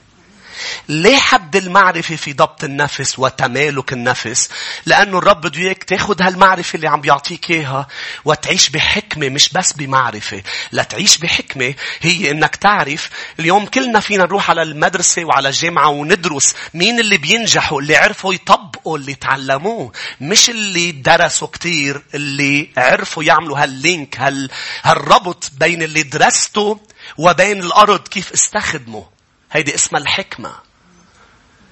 [0.89, 4.50] ليه حد المعرفة في ضبط النفس وتمالك النفس؟
[4.86, 7.88] لأنه الرب بده إياك تاخد هالمعرفة اللي عم بيعطيك إياها
[8.26, 10.44] وتعيش بحكمة مش بس بمعرفة.
[10.72, 17.00] لتعيش بحكمة هي إنك تعرف اليوم كلنا فينا نروح على المدرسة وعلى الجامعة وندرس مين
[17.00, 24.20] اللي بينجحوا اللي عرفوا يطبقوا اللي تعلموه مش اللي درسوا كتير اللي عرفوا يعملوا هاللينك
[24.20, 24.50] هال...
[24.84, 26.80] هالربط بين اللي درسته
[27.18, 29.12] وبين الأرض كيف استخدمه
[29.54, 30.54] هيدي اسمها الحكمة.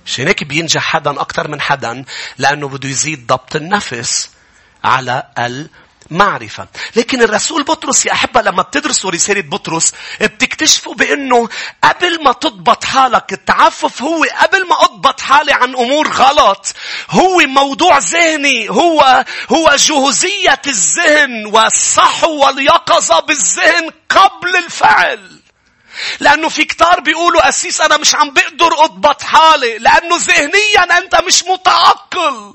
[0.05, 2.05] عشان هيك بينجح حدا أكثر من حدا
[2.37, 4.29] لأنه بده يزيد ضبط النفس
[4.83, 5.23] على
[6.11, 6.67] المعرفة.
[6.95, 11.49] لكن الرسول بطرس يا أحبة لما بتدرسوا رسالة بطرس بتكتشفوا بأنه
[11.83, 16.73] قبل ما تضبط حالك التعفف هو قبل ما أضبط حالي عن أمور غلط
[17.09, 25.40] هو موضوع ذهني هو هو جهوزية الذهن والصحو واليقظة بالذهن قبل الفعل.
[26.19, 31.43] لأنه في كتار بيقولوا أسيس أنا مش عم بقدر أضبط حالي لأنه ذهنيا أنت مش
[31.43, 32.53] متعقل.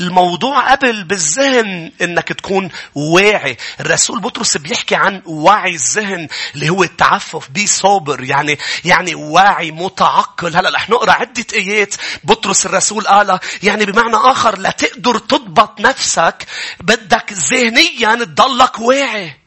[0.00, 3.56] الموضوع قبل بالذهن إنك تكون واعي.
[3.80, 10.56] الرسول بطرس بيحكي عن وعي الذهن اللي هو التعفف بي صابر يعني يعني واعي متعقل.
[10.56, 16.46] هلا رح نقرأ عدة آيات بطرس الرسول قال يعني بمعنى آخر لتقدر تضبط نفسك
[16.80, 19.41] بدك ذهنيا تضلك واعي.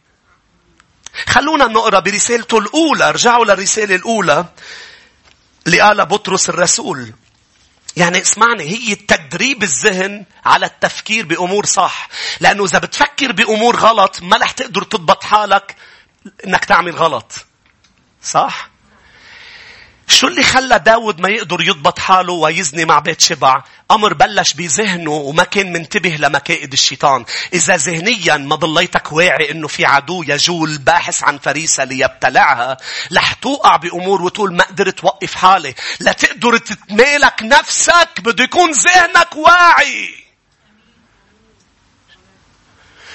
[1.27, 3.09] خلونا نقرأ برسالته الأولى.
[3.09, 4.45] ارجعوا للرسالة الأولى
[5.67, 7.13] اللي قال بطرس الرسول.
[7.97, 12.07] يعني اسمعني هي تدريب الذهن على التفكير بأمور صح.
[12.39, 15.75] لأنه إذا بتفكر بأمور غلط ما رح تقدر تضبط حالك
[16.47, 17.31] إنك تعمل غلط.
[18.23, 18.69] صح؟
[20.15, 25.11] شو اللي خلى داود ما يقدر يضبط حاله ويزني مع بيت شبع؟ أمر بلش بذهنه
[25.11, 27.25] وما كان منتبه لمكائد الشيطان.
[27.53, 32.77] إذا ذهنيا ما ضليتك واعي إنه في عدو يجول باحث عن فريسة ليبتلعها،
[33.13, 35.73] رح توقع بأمور وتقول ما قدرت وقف حالي.
[35.99, 40.24] لتقدر تتمالك نفسك بده يكون ذهنك واعي.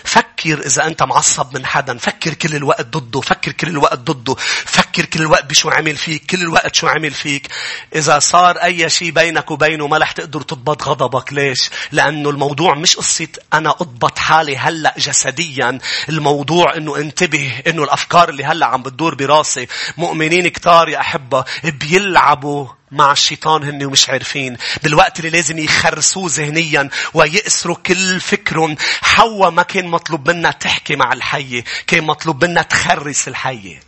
[0.04, 4.34] فكر إذا أنت معصب من حدا فكر كل الوقت ضده فكر كل الوقت ضده
[4.64, 7.48] فكر كل الوقت بشو عمل فيك كل الوقت شو عمل فيك.
[7.94, 11.32] إذا صار أي شيء بينك وبينه ما رح تقدر تضبط غضبك.
[11.32, 15.78] ليش؟ لأنه الموضوع مش قصة أنا أضبط حالي هلأ جسديا.
[16.08, 19.66] الموضوع أنه انتبه أنه الأفكار اللي هلأ عم بتدور براسي.
[19.96, 24.57] مؤمنين كتار يا أحبة بيلعبوا مع الشيطان هن ومش عارفين.
[24.83, 28.76] بالوقت اللي لازم يخرسوه ذهنيا ويأسروا كل فكرهم.
[29.03, 33.81] حواء ما كان مطلوب منها تحكي مع الحية كان مطلوب منها تخرس الحية.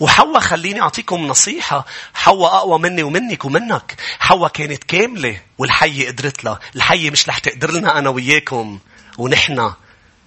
[0.00, 1.86] وحواء خليني أعطيكم نصيحة.
[2.14, 3.94] حواء أقوى مني ومنك ومنك.
[4.18, 6.60] حواء كانت كاملة والحية قدرت لها.
[6.76, 8.78] الحية مش رح تقدر لنا أنا وياكم.
[9.18, 9.72] ونحن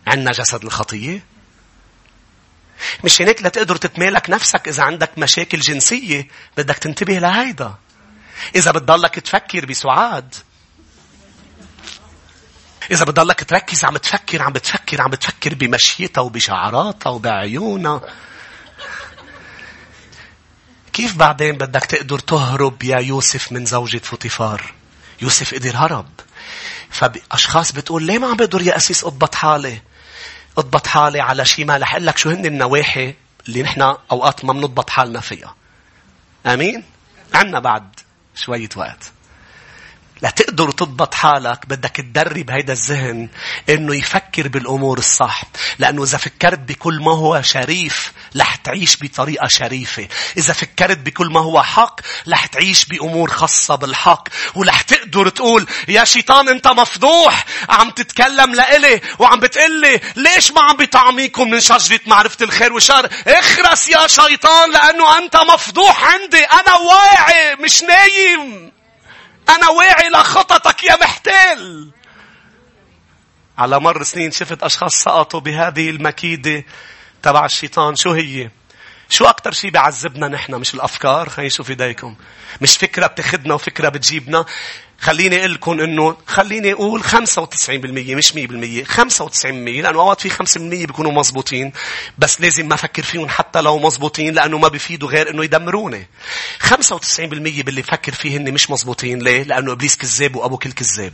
[0.08, 1.35] عنا جسد الخطية.
[3.04, 7.76] مش هيك لتقدر تتمالك نفسك إذا عندك مشاكل جنسية بدك تنتبه لهيدا.
[8.56, 10.36] إذا بتضلك تفكر بسعاد
[12.92, 18.02] إذا بتضلك تركز عم تفكر عم بتفكر عم بتفكر بمشيتها وبشعراتها وبعيونها
[20.94, 24.74] كيف بعدين بدك تقدر تهرب يا يوسف من زوجة فوتيفار؟
[25.22, 26.10] يوسف قدر هرب.
[26.90, 29.82] فأشخاص بتقول ليه ما عم بقدر يا أسيس أضبط حالي؟
[30.58, 33.14] اضبط حالي على شيء ما رح أقول لك شو هن النواحي
[33.48, 35.56] اللي نحن أوقات ما بنضبط حالنا فيها.
[36.46, 36.84] آمين؟
[37.34, 38.00] عنا بعد
[38.36, 39.12] شوية وقت.
[40.22, 43.30] لتقدر تضبط حالك بدك تدرب هيدا الذهن
[43.70, 45.44] إنه يفكر بالأمور الصح.
[45.80, 50.08] لأنه إذا فكرت بكل ما هو شريف رح تعيش بطريقة شريفة.
[50.38, 54.28] إذا فكرت بكل ما هو حق رح تعيش بأمور خاصة بالحق.
[54.56, 57.46] ورح تقدر تقول يا شيطان أنت مفضوح!
[57.70, 63.88] عم تتكلم لإلي وعم بتقلي ليش ما عم بطعميكم من شجرة معرفة الخير والشر؟ اخرس
[63.88, 66.44] يا شيطان لأنه أنت مفضوح عندي.
[66.44, 68.75] أنا واعي مش نايم.
[69.50, 71.92] أنا واعي لخططك يا محتال.
[73.58, 76.64] على مر سنين شفت أشخاص سقطوا بهذه المكيدة
[77.24, 77.96] تبع الشيطان.
[77.96, 78.50] شو هي؟
[79.10, 82.16] شو أكتر شيء بيعذبنا نحن مش الأفكار؟ خلينا نشوف إيديكم.
[82.62, 84.46] مش فكرة بتاخدنا وفكرة بتجيبنا.
[85.00, 87.10] خليني أقول لكم إنه خليني أقول 95%
[87.96, 91.74] مش 100% 95% لأنه أوقات في 5% بيكونوا مزبوطين
[92.18, 96.08] بس لازم ما أفكر فيهم حتى لو مزبوطين لأنه ما بيفيدوا غير إنه يدمروني
[96.64, 101.14] 95% باللي بفكر فيه هن مش مزبوطين ليه؟ لأنه إبليس كذاب وأبو كل كذاب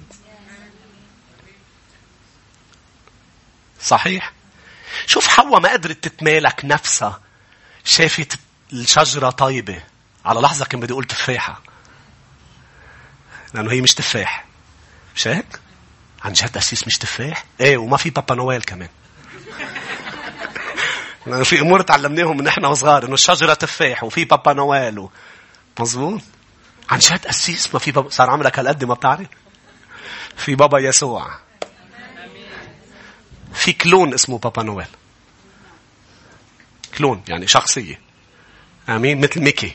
[3.82, 4.34] صحيح
[5.08, 7.22] شوف حواء ما قدرت تتمالك نفسها
[7.84, 8.40] شافت
[8.74, 9.84] الشجرة طيبة
[10.26, 11.62] على لحظة كان بدي أقول تفاحة
[13.54, 14.46] لأنه هي مش تفاح.
[15.16, 15.60] مش هيك؟
[16.24, 18.90] عن جد أسيس مش تفاح؟ إيه وما في بابا نويل كمان.
[21.28, 25.12] لأنه في أمور تعلمناهم من إحنا وصغار إنه الشجرة تفاح وفي بابا نويل و...
[25.80, 26.22] مظبوط؟
[26.90, 29.28] عن جد أسيس ما في بابا صار عمرك هالقد ما بتعرف؟
[30.38, 31.32] في بابا يسوع.
[33.54, 34.88] في كلون اسمه بابا نويل.
[36.98, 38.00] كلون يعني شخصية.
[38.90, 39.74] آمين مثل ميكي.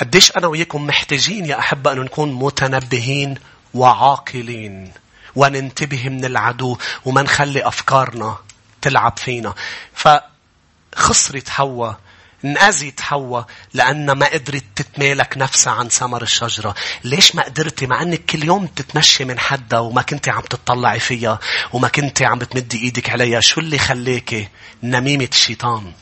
[0.00, 3.38] قديش أنا وياكم محتاجين يا أحبة أن نكون متنبهين
[3.74, 4.92] وعاقلين
[5.36, 8.36] وننتبه من العدو وما نخلي أفكارنا
[8.82, 9.54] تلعب فينا
[9.94, 12.00] فخسرت حواء
[12.44, 16.74] انأذت حواء لأن ما قدرت تتمالك نفسها عن ثمر الشجرة.
[17.04, 21.38] ليش ما قدرتي مع أنك كل يوم تتمشي من حدا وما كنت عم تطلعي فيها
[21.72, 24.48] وما كنت عم بتمدي إيدك عليها؟ شو اللي خليكي
[24.82, 25.92] نميمة الشيطان؟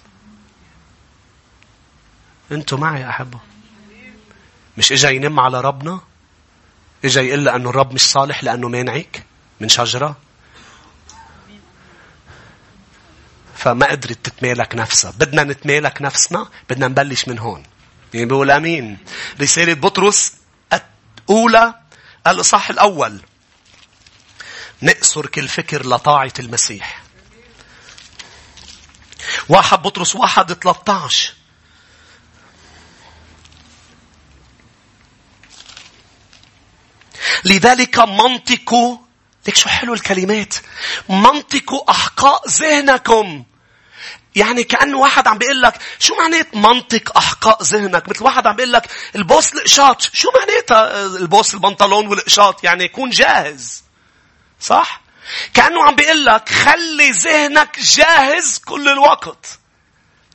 [2.53, 3.38] أنتوا معي يا أحبة.
[4.79, 6.00] مش إجا ينم على ربنا
[7.05, 9.22] إجا يقول انه الرب مش صالح لأنه مانعك
[9.61, 10.16] من شجرة
[13.61, 15.11] فما قدرت تتمالك نفسها.
[15.11, 17.62] بدنا نتمالك نفسنا بدنا نبلش من هون.
[18.14, 18.99] يعني بيقول آمين.
[19.40, 20.33] رسالة بطرس
[20.73, 21.75] الأولى
[22.27, 23.20] الاصح الأول.
[24.83, 27.03] نقصر كل فكر لطاعة المسيح.
[29.49, 31.35] واحد بطرس واحد 13
[37.44, 38.96] لذلك منطقوا
[39.46, 40.55] ليك شو حلو الكلمات.
[41.09, 43.44] منطقوا أحقاء ذهنكم.
[44.34, 48.72] يعني كأنه واحد عم بيقول لك شو معنات منطق أحقاء ذهنك؟ مثل واحد عم بيقول
[48.72, 50.02] لك البوس القشاط.
[50.12, 53.83] شو معناتها البوس البنطلون والقشاط؟ يعني يكون جاهز.
[54.60, 55.00] صح؟
[55.54, 59.46] كأنه عم بيقول لك خلي ذهنك جاهز كل الوقت.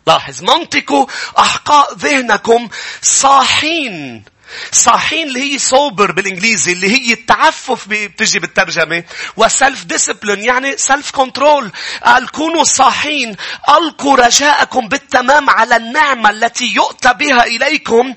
[0.07, 1.05] لاحظ منطقوا
[1.39, 2.69] أحقاء ذهنكم
[3.01, 4.23] صاحين.
[4.71, 9.03] صاحين اللي هي sober بالإنجليزي اللي هي التعفف بتجي بالترجمة
[9.37, 11.71] و self discipline يعني self control
[12.05, 13.35] قال كونوا صاحين
[13.69, 18.13] ألقوا رجاءكم بالتمام على النعمة التي يؤتى بها إليكم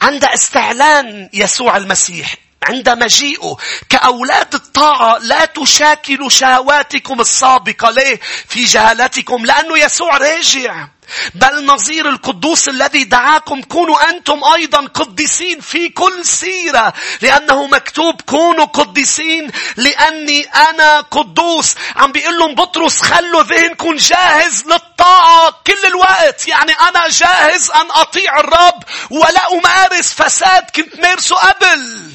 [0.00, 2.34] عند استعلان يسوع المسيح.
[2.62, 3.56] عند مجيئه
[3.90, 7.90] كأولاد الطاعة لا تشاكلوا شهواتكم السابقة.
[7.90, 10.88] ليه؟ في جهالتكم لأنه يسوع راجع.
[11.34, 18.64] بل نظير القدوس الذي دعاكم كونوا أنتم أيضا قديسين في كل سيرة لأنه مكتوب كونوا
[18.64, 21.74] قديسين لأني أنا قدوس.
[21.96, 26.48] عم بيقول لهم بطرس خلوا ذهنكم جاهز للطاعة كل الوقت.
[26.48, 32.12] يعني أنا جاهز أن أطيع الرب ولا أمارس فساد كنت مارسه قبل.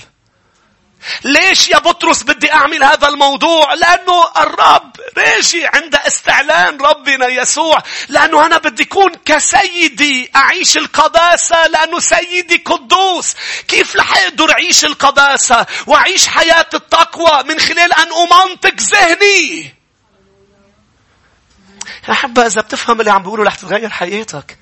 [1.23, 7.83] ليش يا بطرس بدي أعمل هذا الموضوع؟ لأنه الرب راجي عند استعلان ربنا يسوع.
[8.09, 13.35] لأنه أنا بدي أكون كسيدي أعيش القداسة لأنه سيدي قدوس.
[13.67, 19.75] كيف رح أقدر أعيش القداسة وأعيش حياة التقوى من خلال أن أمنطق ذهني؟
[22.09, 24.57] يا حبة إذا بتفهم اللي عم بيقوله رح تتغير حياتك.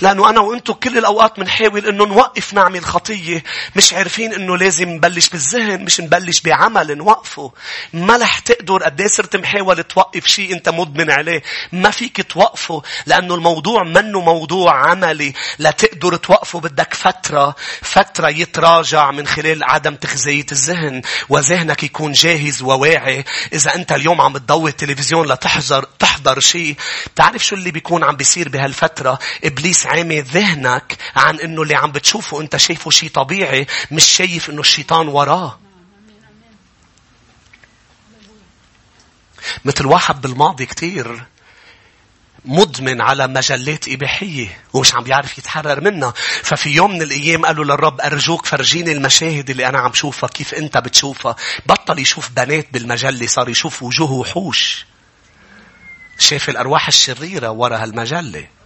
[0.00, 3.44] لأنه أنا وأنتم كل الأوقات بنحاول إنه نوقف نعمل خطية.
[3.76, 7.52] مش عارفين إنه لازم نبلش بالذهن مش نبلش بعمل نوقفه.
[7.92, 11.42] ما رح تقدر قد إيه صرت محاول توقف شيء أنت مدمن عليه.
[11.72, 15.32] ما فيك توقفه لأنه الموضوع منه موضوع عملي.
[15.58, 17.54] لا تقدر توقفه بدك فترة.
[17.82, 21.02] فترة يتراجع من خلال عدم تغذية الذهن.
[21.28, 23.24] وذهنك يكون جاهز وواعي.
[23.52, 26.76] إذا أنت اليوم عم تضوي التلفزيون لتحضر تحضر شيء.
[27.16, 31.92] تعرف شو اللي بيكون عم بيصير بهالفترة؟ إبليس إبليس عامي ذهنك عن إنه اللي عم
[31.92, 35.58] بتشوفه أنت شايفه شيء طبيعي مش شايف إنه الشيطان وراه.
[39.64, 41.24] مثل واحد بالماضي كتير
[42.44, 46.14] مدمن على مجلات إباحية ومش عم بيعرف يتحرر منها.
[46.42, 50.78] ففي يوم من الأيام قالوا للرب أرجوك فرجيني المشاهد اللي أنا عم شوفها كيف أنت
[50.78, 51.36] بتشوفها.
[51.66, 54.86] بطل يشوف بنات بالمجلة صار يشوف وجوه وحوش.
[56.18, 58.57] شاف الأرواح الشريرة وراء هالمجلة.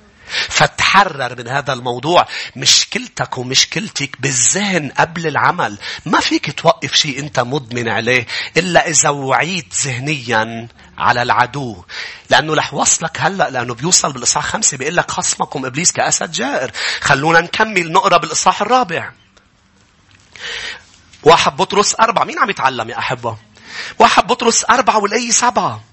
[0.63, 5.79] فتحرر من هذا الموضوع مشكلتك ومشكلتك بالذهن قبل العمل.
[6.07, 11.85] ما فيك توقف شيء انت مدمن عليه إلا إذا وعيت ذهنيا على العدو.
[12.31, 16.71] لأنه رح وصلك هلأ لأنه بيوصل بالإصحاح خمسة بيقول لك خصمكم إبليس كأسد جائر.
[17.01, 19.13] خلونا نكمل نقرأ بالإصحاح الرابع.
[21.23, 22.25] واحد بطرس أربعة.
[22.25, 23.37] مين عم يتعلم يا أحبة؟
[23.99, 25.85] واحد بطرس أربعة والأي سبعة.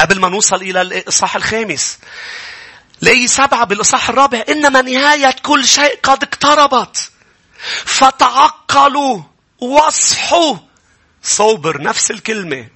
[0.00, 1.98] قبل ما نوصل إلى الإصحاح الخامس.
[3.02, 7.10] لأي سبعة بالإصحاح الرابع إنما نهاية كل شيء قد اقتربت.
[7.84, 9.22] فتعقلوا
[9.60, 10.56] واصحوا.
[11.22, 12.68] صوبر نفس الكلمة.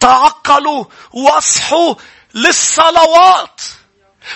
[0.00, 1.94] تعقلوا واصحوا
[2.34, 3.60] للصلوات.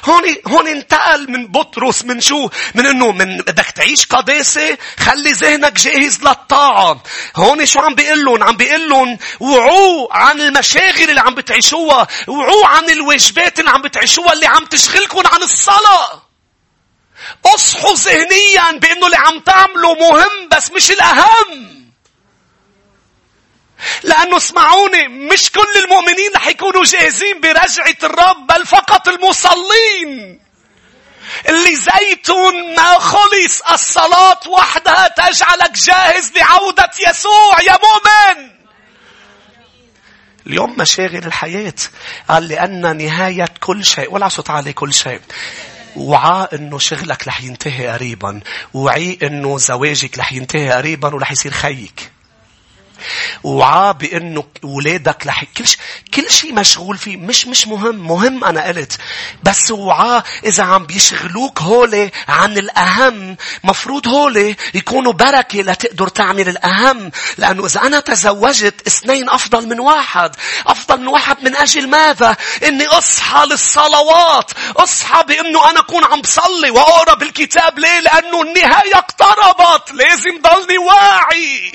[0.05, 5.73] هون هون انتقل من بطرس من شو؟ من إنه من بدك تعيش قداسة خلي ذهنك
[5.73, 7.03] جاهز للطاعة.
[7.37, 12.67] هون شو عم بيقول لهم؟ عم بيقول لهم وعوا عن المشاغل اللي عم بتعيشوها، وعوا
[12.67, 16.23] عن الواجبات اللي عم بتعيشوها اللي عم تشغلكم عن الصلاة.
[17.55, 21.86] اصحوا ذهنيا بإنه اللي عم تعمله مهم بس مش الأهم.
[24.03, 30.41] لأنه اسمعوني مش كل المؤمنين رح يكونوا جاهزين برجعة الرب بل فقط المصلين.
[31.49, 38.51] اللي زيتون ما خلص الصلاة وحدها تجعلك جاهز لعودة يسوع يا مؤمن.
[40.47, 41.75] اليوم مشاغل الحياة.
[42.29, 44.13] قال لأن نهاية كل شيء.
[44.13, 45.21] ولا صوت عليه كل شيء.
[45.97, 48.41] وعاء إنه شغلك رح ينتهي قريبا.
[48.75, 52.16] وعي إنه زواجك رح ينتهي قريبا ورح يصير خيك.
[53.45, 55.81] وعاه بأنه اولادك لح كل شيء
[56.15, 58.99] كل شيء مشغول فيه مش مش مهم مهم أنا قلت
[59.43, 67.11] بس وعاه إذا عم بيشغلوك هولي عن الأهم مفروض هولي يكونوا بركة لتقدر تعمل الأهم
[67.39, 70.37] لأنه إذا أنا تزوجت اثنين أفضل من واحد
[70.67, 76.71] أفضل من واحد من أجل ماذا؟ إني أصحى للصلوات أصحى بأنه أنا أكون عم بصلي
[76.71, 81.73] وأقرأ بالكتاب ليه؟ لأنه النهاية اقتربت لازم ضلني واعي.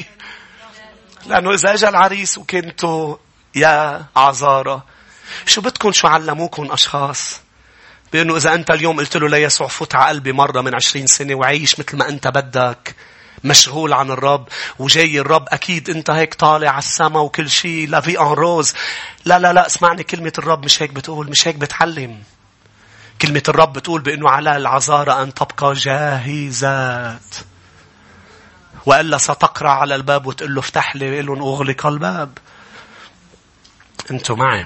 [1.25, 3.17] لأنه إذا أجا العريس وكنتوا
[3.55, 4.81] يا عذارى
[5.45, 7.39] شو بدكم شو علموكم أشخاص؟
[8.13, 11.79] بأنه إذا أنت اليوم قلت له ليسوع فوت على قلبي مرة من عشرين سنة وعيش
[11.79, 12.95] مثل ما أنت بدك
[13.43, 14.47] مشغول عن الرب
[14.79, 18.73] وجاي الرب أكيد أنت هيك طالع على السما وكل شيء لا في أن روز.
[19.25, 22.23] لا لا لا اسمعني كلمة الرب مش هيك بتقول مش هيك بتعلم.
[23.21, 27.35] كلمة الرب بتقول بأنه على العذارى أن تبقى جاهزات.
[28.85, 32.37] وإلا ستقرع على الباب وتقول له افتح لي لهم أغلق الباب.
[34.11, 34.65] أنتوا معي.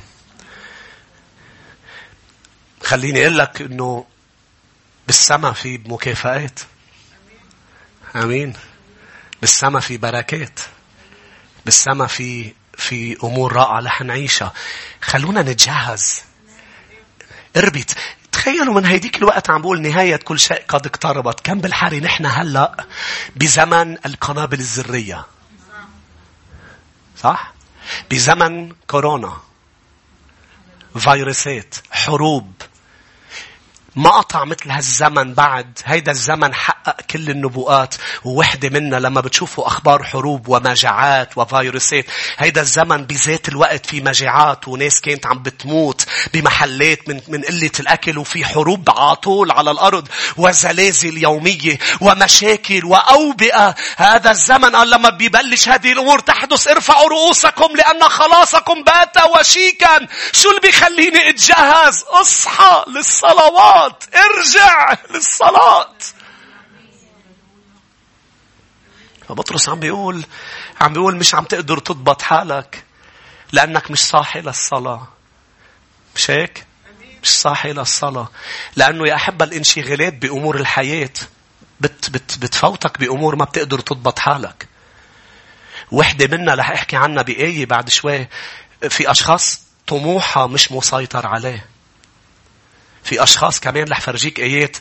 [2.84, 4.06] خليني أقول لك أنه
[5.08, 6.60] بالسماء في مكافآت.
[8.16, 8.54] آمين.
[9.42, 10.60] بالسماء في بركات.
[11.66, 14.54] بالسماء في في أمور رائعة رح نعيشها.
[15.02, 16.22] خلونا نتجهز.
[17.58, 17.96] اربط.
[18.46, 21.40] تخيلوا من هيديك الوقت عم بقول نهاية كل شيء قد اقتربت.
[21.40, 22.86] كم بالحري نحن هلأ
[23.36, 25.26] بزمن القنابل الذرية.
[27.18, 27.54] صح؟
[28.12, 29.38] بزمن كورونا.
[30.98, 31.76] فيروسات.
[31.92, 32.54] حروب.
[33.96, 35.80] ما قطع مثل هالزمن بعد.
[35.86, 37.96] هيدا الزمن حقق كل النبوءات.
[38.24, 42.06] ووحدة منا لما بتشوفوا أخبار حروب ومجاعات وفيروسات
[42.38, 48.18] هيدا الزمن بذات الوقت في مجاعات وناس كانت عم بتموت بمحلات من, من قلة الأكل
[48.18, 53.76] وفي حروب عاطول على الأرض وزلازل يومية ومشاكل وأوبئة.
[53.98, 60.08] هذا الزمن قال لما بيبلش هذه الأمور تحدث ارفعوا رؤوسكم لأن خلاصكم بات وشيكا.
[60.32, 63.85] شو اللي بيخليني أتجهز؟ أصحى للصلوات.
[64.16, 65.94] ارجع للصلاة.
[69.28, 70.26] فبطرس عم بيقول
[70.82, 72.84] عم بيقول مش عم تقدر تضبط حالك
[73.52, 75.08] لأنك مش صاحي للصلاة.
[76.16, 76.66] مش هيك؟
[77.24, 78.30] مش صاحي للصلاة.
[78.76, 81.10] لأنه يا أحب الانشغالات بأمور الحياة
[81.80, 84.68] بت بت بتفوتك بأمور ما بتقدر تضبط حالك.
[85.92, 88.28] وحدة منا رح أحكي عنها بآية بعد شوي
[88.90, 91.66] في أشخاص طموحها مش مسيطر عليه.
[93.06, 94.78] في أشخاص كمان رح فرجيك آيات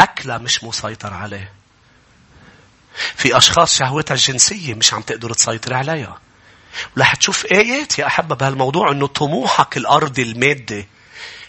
[0.00, 1.52] أكلة مش مسيطر عليه.
[3.16, 6.18] في أشخاص شهوتها الجنسية مش عم تقدر تسيطر عليها.
[6.96, 10.86] ورح تشوف آيات يا أحبة بهالموضوع أنه طموحك الأرضي المادي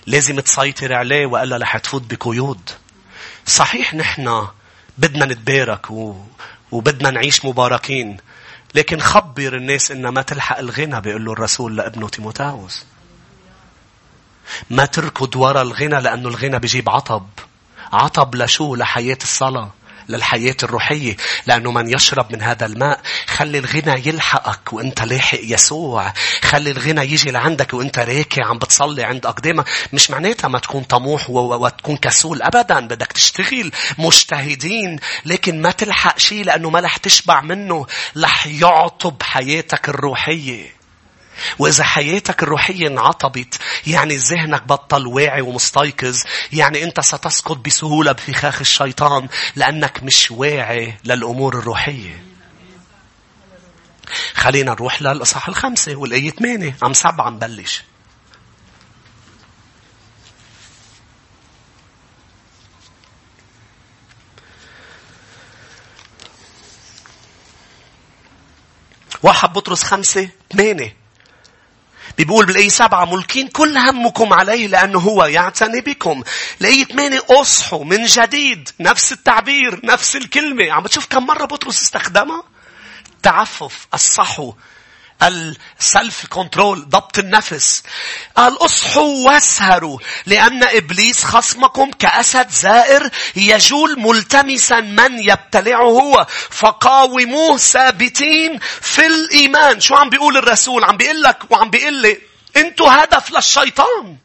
[0.08, 2.70] لازم تسيطر عليه وإلا رح تفوت بقيود.
[3.46, 4.48] صحيح نحن
[4.98, 6.16] بدنا نتبارك و...
[6.72, 8.18] وبدنا نعيش مباركين.
[8.76, 12.86] لكن خبر الناس إن ما تلحق الغنى بيقول له الرسول لابنه تيموتاوس.
[14.70, 17.28] ما تركض ورا الغنى لأنه الغنى بيجيب عطب.
[17.94, 19.72] عطب لشو؟ لحياة الصلاة.
[20.10, 21.18] للحياة الروحية.
[21.48, 26.14] لأنه من يشرب من هذا الماء خلي الغنى يلحقك وأنت لاحق يسوع.
[26.42, 31.30] خلي الغنى يجي لعندك وأنت راكع عم بتصلي عند أقدامك مش معناتها ما تكون طموح
[31.30, 32.42] وتكون كسول.
[32.42, 33.72] أبدا بدك تشتغل.
[33.98, 35.00] مجتهدين.
[35.26, 37.86] لكن ما تلحق شيء لأنه ما رح تشبع منه.
[38.18, 40.83] رح يعطب حياتك الروحية.
[41.60, 46.22] وإذا حياتك الروحية انعطبت يعني ذهنك بطل واعي ومستيقظ
[46.54, 52.24] يعني أنت ستسقط بسهولة بفخاخ الشيطان لأنك مش واعي للأمور الروحية.
[54.34, 57.84] خلينا نروح للإصحاح الخمسة والآية 8 عم سبعة نبلش.
[69.24, 71.03] واحد بطرس خمسة ثمانية
[72.18, 76.24] بيقول بالآية سبعة ملكين كل همكم عليه لأنه هو يعتني بكم.
[76.62, 78.70] الآية ثمانية أصحوا من جديد.
[78.80, 79.80] نفس التعبير.
[79.84, 80.72] نفس الكلمة.
[80.72, 82.44] عم بتشوف كم مرة بطرس استخدمها؟
[83.16, 83.88] التعفف.
[83.94, 84.54] الصحو.
[85.28, 87.84] السلف كنترول ضبط النفس.
[88.36, 96.28] قال أصحوا واسهروا لأن إبليس خصمكم كأسد زائر يجول ملتمسا من يبتلعه هو.
[96.50, 99.80] فقاوموه ثابتين في الإيمان.
[99.80, 102.18] شو عم بيقول الرسول؟ عم بيقول لك وعم بيقول لي
[102.58, 104.18] أنتوا هدف للشيطان.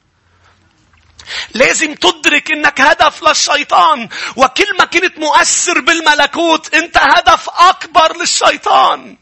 [1.55, 4.09] لازم تدرك إنك هدف للشيطان.
[4.37, 9.17] وكل ما كنت مؤثر بالملكوت أنت هدف أكبر للشيطان.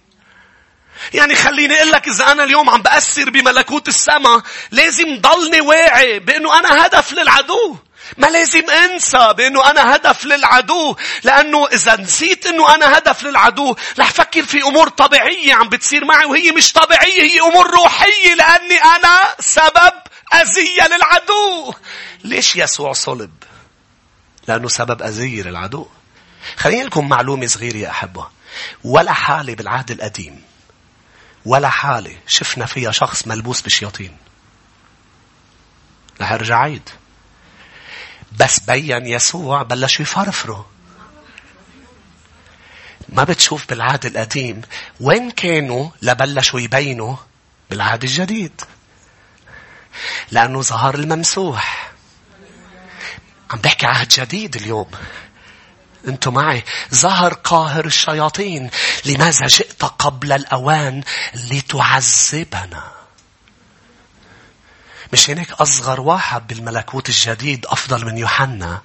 [1.15, 6.59] يعني خليني أقول لك إذا أنا اليوم عم بأثر بملكوت السماء لازم ضلني واعي بأنه
[6.59, 7.77] أنا هدف للعدو.
[8.19, 10.97] ما لازم أنسى بأنه أنا هدف للعدو.
[11.25, 16.25] لأنه إذا نسيت أنه أنا هدف للعدو رح فكر في أمور طبيعية عم بتصير معي
[16.25, 19.93] وهي مش طبيعية هي أمور روحية لأني أنا سبب
[20.35, 21.75] أذية للعدو.
[22.25, 23.33] ليش يسوع صلب؟
[24.49, 25.87] لأنه سبب أذية للعدو.
[26.57, 28.27] خليني لكم معلومة صغيرة يا أحبة.
[28.85, 30.43] ولا حالة بالعهد القديم.
[31.47, 34.17] ولا حالة شفنا فيها شخص ملبوس بشياطين.
[36.21, 36.89] رح أرجع عيد.
[38.39, 40.65] بس بين يسوع بلشوا يفرفروا.
[43.09, 44.63] ما بتشوف بالعهد القديم
[45.01, 47.17] وين كانوا لبلشوا يبينوا
[47.71, 48.61] بالعهد الجديد.
[50.31, 51.93] لأنه ظهر الممسوح.
[53.51, 54.91] عم بحكي عهد جديد اليوم.
[56.09, 56.65] أنتم معي.
[56.95, 58.71] ظهر قاهر الشياطين
[59.05, 61.03] لماذا جئت قبل الأوان
[61.35, 62.85] لتعذبنا.
[65.13, 68.81] مش هناك أصغر واحد بالملكوت الجديد أفضل من يوحنا.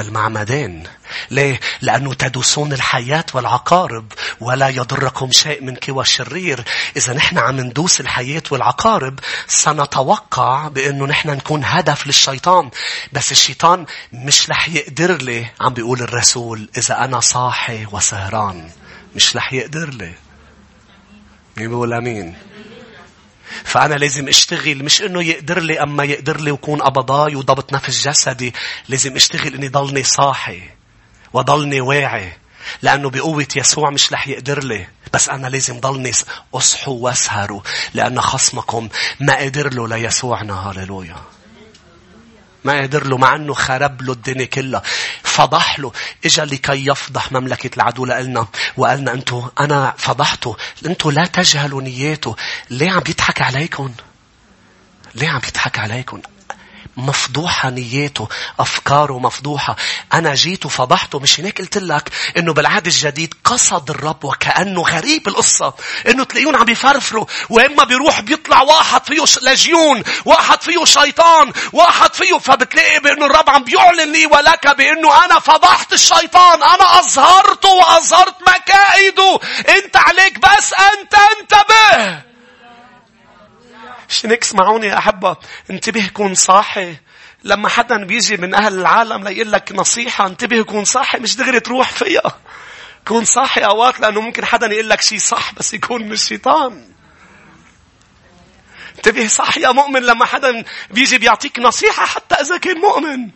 [0.00, 0.82] المعمدان
[1.30, 6.64] ليه؟ لأنه تدوسون الحياة والعقارب ولا يضركم شيء من كوى الشرير.
[6.96, 12.70] إذا نحن عم ندوس الحياة والعقارب سنتوقع بأنه نحن نكون هدف للشيطان.
[13.12, 18.70] بس الشيطان مش رح يقدر لي عم بيقول الرسول إذا أنا صاحي وسهران.
[19.14, 20.12] مش رح يقدر لي.
[21.56, 22.36] مين بيقول أمين؟
[23.64, 28.54] فأنا لازم أشتغل مش إنه يقدر لي أما يقدر لي وكون قبضاي وضبط نفس جسدي.
[28.88, 30.62] لازم أشتغل إني ضلني صاحي
[31.32, 32.32] وضلني واعي.
[32.82, 34.86] لأنه بقوة يسوع مش رح يقدر لي.
[35.12, 36.12] بس أنا لازم ضلني
[36.54, 37.60] أصحوا واسهروا.
[37.94, 38.88] لأن خصمكم
[39.20, 40.54] ما قدر له ليسوعنا.
[40.54, 41.35] هاليلويا.
[42.66, 44.82] ما قدر له مع أنه خرب له الدنيا كلها.
[45.22, 45.92] فضح له.
[46.24, 48.46] إجا لكي يفضح مملكة العدو لنا.
[48.76, 50.56] وقالنا أنتو أنا فضحته.
[50.86, 52.36] أنتو لا تجهلوا نياته.
[52.70, 53.92] ليه عم بيضحك عليكم؟
[55.14, 56.20] ليه عم بيضحك عليكم؟
[56.96, 58.28] مفضوحة نياته
[58.60, 59.76] أفكاره مفضوحة.
[60.12, 65.74] أنا جيت وفضحته مش هناك قلت لك إنه بالعهد الجديد قصد الرب وكأنه غريب القصة
[66.08, 72.38] إنه تلاقيون عم بيفرفروا وإما بيروح بيطلع واحد فيه لجيون واحد فيه شيطان واحد فيه
[72.38, 79.38] فبتلاقي بإنه الرب عم بيعلن لي ولك بإنه أنا فضحت الشيطان أنا أظهرته وأظهرت مكائده
[79.68, 82.22] أنت عليك بس أنت انتبه
[84.08, 85.36] شنك اسمعوني يا أحبة.
[85.70, 86.96] انتبه كون صاحي.
[87.44, 91.90] لما حدا بيجي من أهل العالم ليقول لك نصيحة انتبه كون صاحي مش دغري تروح
[91.90, 92.38] فيها
[93.08, 96.84] كون صاحي أوقات لأنه ممكن حدا يقول لك شيء صح بس يكون مش شيطان.
[98.96, 103.30] انتبه صح يا مؤمن لما حدا بيجي بيعطيك نصيحة حتى إذا كان مؤمن.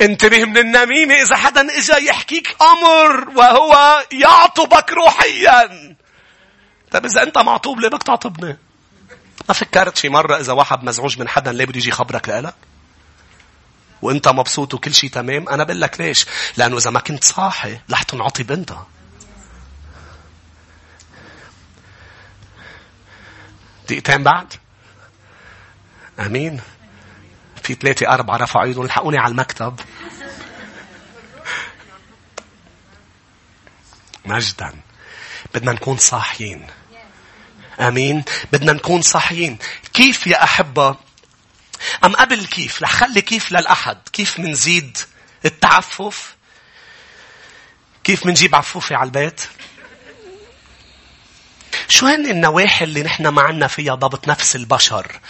[0.00, 5.96] انتبه من النميمة إذا حدا إجا يحكيك أمر وهو يعطبك روحيا.
[6.90, 8.58] طيب إذا أنت معطوب ليه بدك تعطبني؟
[9.50, 12.54] ما فكرت شي مرة إذا واحد مزعوج من حدا ليه بده يجي يخبرك لإلك؟
[14.02, 16.26] وإنت مبسوط وكل شيء تمام؟ أنا بقول لك ليش؟
[16.56, 18.72] لأنه إذا ما كنت صاحي رح تنعطي انت
[23.88, 24.54] دقيقتين بعد.
[26.18, 26.60] آمين.
[27.62, 29.80] في ثلاثة أربعة رفعوا إيدهم الحقوني على المكتب.
[34.26, 34.72] مجدا.
[35.54, 36.66] بدنا نكون صاحيين.
[37.80, 38.24] آمين.
[38.52, 39.58] بدنا نكون صاحيين
[39.92, 40.96] كيف يا أحبة؟
[42.04, 43.98] أم قبل كيف؟ رح خلي كيف للأحد.
[44.12, 44.98] كيف منزيد
[45.44, 46.34] التعفف؟
[48.04, 49.40] كيف منجيب عفوفة على البيت؟
[51.90, 55.20] شو هن النواحي اللي نحن ما فيها ضبط نفس البشر؟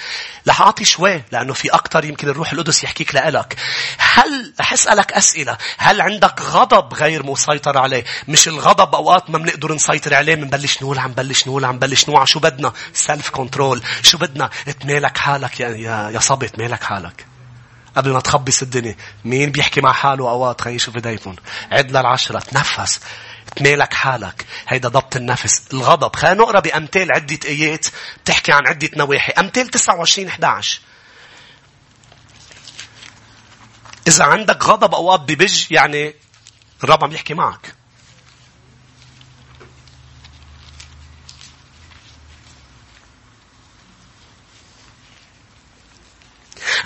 [0.49, 3.57] رح أعطي شوي لأنه في أكتر يمكن الروح القدس يحكيك لإلك.
[3.99, 5.59] هل أسألك أسئلة.
[5.79, 10.99] هل عندك غضب غير مسيطر عليه؟ مش الغضب أوقات ما بنقدر نسيطر عليه بنبلش نقول
[10.99, 13.83] عم بلش نقول عم بلش نوع شو بدنا؟ self control.
[14.03, 14.51] شو بدنا؟
[14.81, 17.27] تمالك حالك يا يا, يا صبي تمالك حالك.
[17.97, 18.97] قبل ما تخبص الدنيا.
[19.25, 21.37] مين بيحكي مع حاله أوقات خيي شوف ايديكم.
[21.73, 23.01] عد للعشرة تنفس.
[23.57, 24.47] تمالك حالك.
[24.69, 25.63] هيدا ضبط النفس.
[25.73, 26.17] الغضب.
[26.17, 27.87] خلينا نقرأ بأمثال عدة آيات
[28.25, 29.33] تحكي عن عدة نواحي.
[29.33, 30.81] أمثال 29 11
[34.09, 36.15] إذا عندك غضب اوقات ببج يعني
[36.85, 37.75] الرب عم يحكي معك.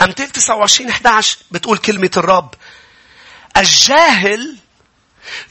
[0.01, 2.55] أمثال 29 11 بتقول كلمة الرب.
[3.57, 4.57] الجاهل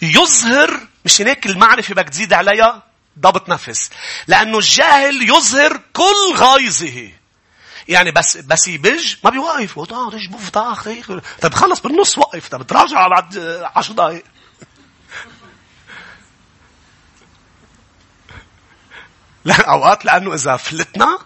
[0.02, 2.84] يظهر مش هناك المعرفة بدك تزيد عليها؟
[3.20, 3.90] ضبط نفس.
[4.28, 7.12] لأنه الجاهل يظهر كل غيظه.
[7.88, 10.84] يعني بس بس يبج ما بيوقف وطاق إيش بفتح
[11.42, 13.38] طيب خلص بالنص وقف طيب تراجع بعد
[13.76, 14.24] 10 دقائق
[19.46, 21.20] لا أوقات لأنه إذا فلتنا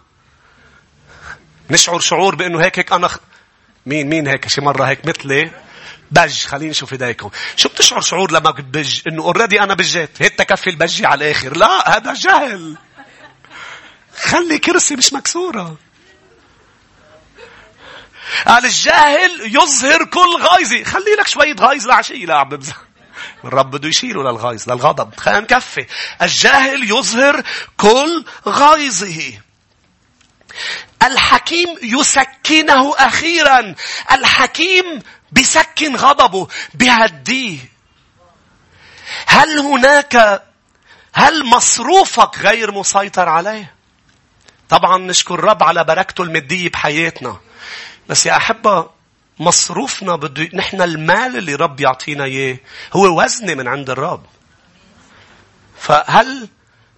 [1.70, 3.10] نشعر شعور بأنه هيك هيك أنا
[3.86, 5.52] مين مين هيك؟ شي مرة هيك مثلي.
[6.12, 10.10] بج خليني نشوف ايديكم شو بتشعر شعور لما بتبج إنه اوريدي أنا بجيت.
[10.20, 11.58] هيك تكفي البجي على الآخر.
[11.58, 12.78] لا هذا جهل.
[14.18, 15.78] خلي كرسي مش مكسورة.
[18.48, 20.84] قال الجاهل يظهر كل غايزي.
[20.84, 22.76] خلي لك شوية غايز لعشية لا عم بمزح.
[23.46, 25.20] الرب بده يشيله للغايز للغضب.
[25.20, 25.86] خلينا نكفي.
[26.22, 27.44] الجاهل يظهر
[27.78, 29.40] كل غايزه.
[31.04, 33.76] الحكيم يسكنه أخيرا.
[34.12, 35.02] الحكيم
[35.32, 37.60] بسكن غضبه بهديه.
[39.28, 40.44] هل هناك
[41.14, 43.74] هل مصروفك غير مسيطر عليه؟
[44.70, 47.38] طبعا نشكر الرب على بركته المادية بحياتنا.
[48.10, 48.90] بس يا أحبة
[49.40, 52.58] مصروفنا بده نحن المال اللي رب يعطينا إياه
[52.94, 54.26] هو وزني من عند الرب.
[55.80, 56.50] فهل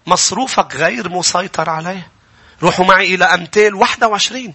[0.06, 2.12] مصروفك غير مسيطر عليه؟
[2.62, 4.54] روحوا معي إلى أمثال 21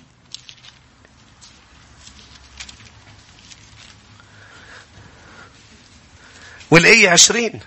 [6.75, 7.61] والآية عشرين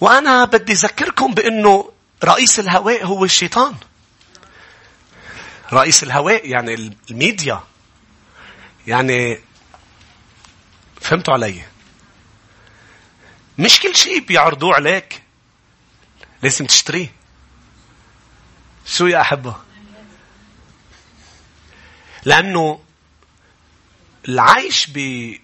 [0.00, 1.92] وأنا بدي أذكركم بأنه
[2.24, 3.74] رئيس الهواء هو الشيطان.
[5.72, 7.60] رئيس الهواء يعني الميديا.
[8.86, 9.40] يعني
[11.00, 11.62] فهمتوا علي؟
[13.58, 15.22] مش كل شيء بيعرضوه عليك
[16.42, 17.12] لازم تشتريه.
[18.86, 19.56] شو يا أحبة؟
[22.24, 22.80] لأنه
[24.28, 24.90] العيش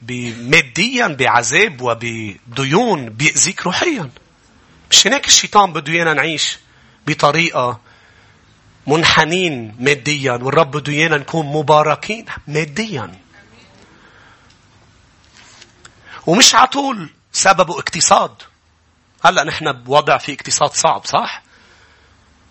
[0.02, 4.10] بماديا بعذاب وبديون بيأذيك روحيا.
[4.90, 6.58] مش هناك الشيطان بده ايانا نعيش
[7.06, 7.80] بطريقة
[8.86, 13.14] منحنين ماديا والرب بده ايانا نكون مباركين ماديا.
[16.26, 18.34] ومش على طول سببه اقتصاد.
[19.24, 21.42] هلأ نحن بوضع في اقتصاد صعب صح؟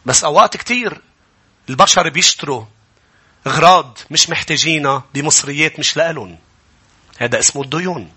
[0.05, 1.01] بس أوقات كتير
[1.69, 2.65] البشر بيشتروا
[3.47, 6.37] اغراض مش محتاجينها بمصريات مش لألن.
[7.17, 8.11] هذا اسمه الديون.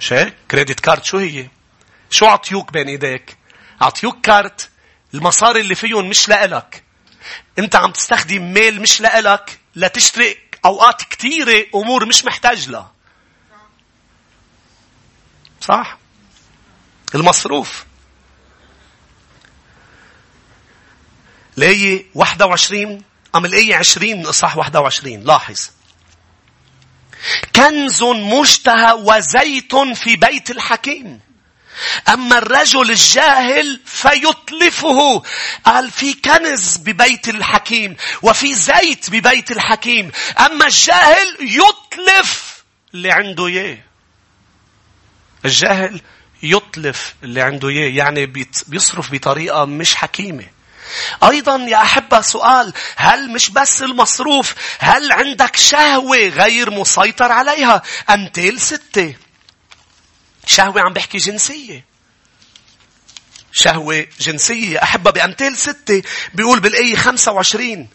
[0.00, 1.48] مش هيك؟ credit card شو هي؟
[2.10, 3.36] شو عطيوك بين ايديك؟
[3.80, 4.70] عطيوك كارت
[5.14, 6.82] المصاري اللي فيهم مش لإلك.
[7.58, 12.92] انت عم تستخدم مال مش لإلك لتشتري أوقات كثيرة أمور مش محتاج لها.
[15.60, 15.98] صح؟
[17.14, 17.84] المصروف.
[21.58, 23.02] الآية 21
[23.34, 25.70] أم الآية 20 من إصحاح 21 لاحظ.
[27.56, 31.20] كنز مشتهى وزيت في بيت الحكيم.
[32.08, 35.22] أما الرجل الجاهل فيتلفه.
[35.64, 40.12] قال في كنز ببيت الحكيم وفي زيت ببيت الحكيم.
[40.40, 42.64] أما الجاهل يتلف
[42.94, 43.78] اللي عنده إياه.
[45.44, 46.00] الجاهل
[46.42, 47.90] يتلف اللي عنده إياه.
[47.90, 48.26] يعني
[48.66, 50.55] بيصرف بطريقة مش حكيمة.
[51.24, 58.60] أيضا يا أحبة سؤال هل مش بس المصروف هل عندك شهوة غير مسيطر عليها؟ أمثال
[58.60, 59.14] ستة.
[60.46, 61.84] شهوة عم بحكي جنسية.
[63.52, 64.82] شهوة جنسية.
[64.82, 66.02] أحبة بأمثال ستة
[66.34, 67.88] بيقول بالآية 25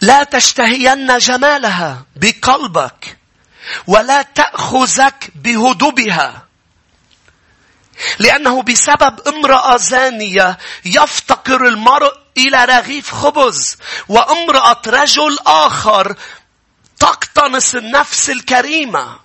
[0.00, 3.16] لا تشتهين جمالها بقلبك
[3.86, 6.43] ولا تأخذك بهدوبها.
[8.18, 13.76] لأنه بسبب امرأة زانية يفتقر المرء إلى رغيف خبز
[14.08, 16.16] وامرأة رجل آخر
[16.98, 19.24] تقتنص النفس الكريمة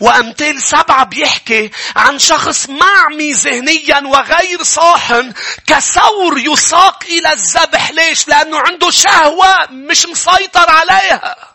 [0.00, 5.32] وأمثال سبعة بيحكي عن شخص معمي ذهنيا وغير صاحن
[5.66, 7.90] كثور يساق إلى الذبح.
[7.90, 11.47] ليش؟ لأنه عنده شهوة مش مسيطر عليها.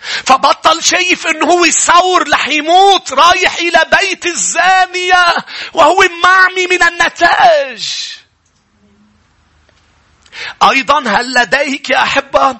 [0.00, 5.34] فبطل شايف انه هو ثور رح يموت رايح إلى بيت الزانية
[5.72, 7.88] وهو معمي من النتائج.
[10.62, 12.56] أيضا هل لديك يا أحبة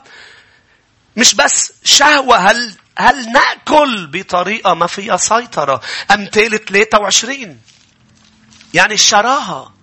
[1.17, 5.81] مش بس شهوة هل هل نأكل بطريقة ما فيها سيطرة؟
[6.11, 7.61] أمثال 23
[8.75, 9.75] يعني الشراهة.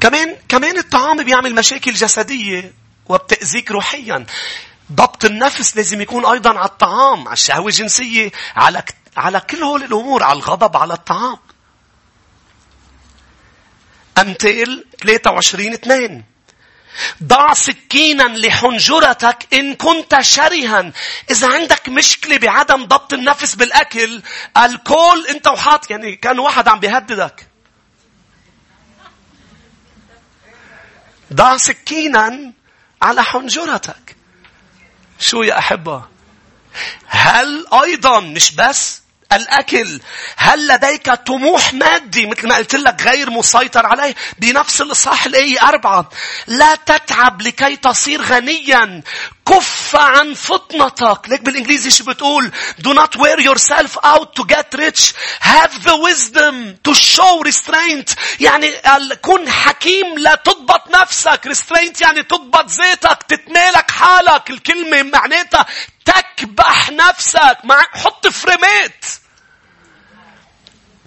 [0.00, 2.72] كمان كمان الطعام بيعمل مشاكل جسدية
[3.06, 4.26] وبتأذيك روحيا.
[4.92, 8.82] ضبط النفس لازم يكون أيضا على الطعام على الشهوة الجنسية على
[9.16, 11.38] على كل هول الأمور على الغضب على الطعام
[14.18, 16.24] أمثال 23 2
[17.22, 20.92] ضع سكينا لحنجرتك إن كنت شرها.
[21.30, 24.22] إذا عندك مشكلة بعدم ضبط النفس بالأكل
[24.56, 27.46] الكول أنت وحاط يعني كان واحد عم بيهددك.
[31.32, 32.52] ضع سكينا
[33.02, 34.17] على حنجرتك.
[35.18, 36.02] شو يا أحبة؟
[37.06, 39.02] هل أيضا مش بس
[39.32, 40.00] الأكل
[40.36, 46.10] هل لديك طموح مادي مثل ما قلت لك غير مسيطر عليه بنفس الإصحاح الآية أربعة
[46.46, 49.02] لا تتعب لكي تصير غنيا
[49.48, 51.28] كف عن فطنتك.
[51.28, 55.14] ليك بالإنجليزي شو بتقول؟ Do not wear yourself out to get rich.
[55.40, 58.14] Have the wisdom to show restraint.
[58.40, 58.72] يعني
[59.22, 61.48] كن حكيم لا تضبط نفسك.
[61.48, 64.50] Restraint يعني تضبط ذاتك تتمالك حالك.
[64.50, 65.66] الكلمة معناتها
[66.04, 67.58] تكبح نفسك.
[67.64, 69.04] مع حط فريمات.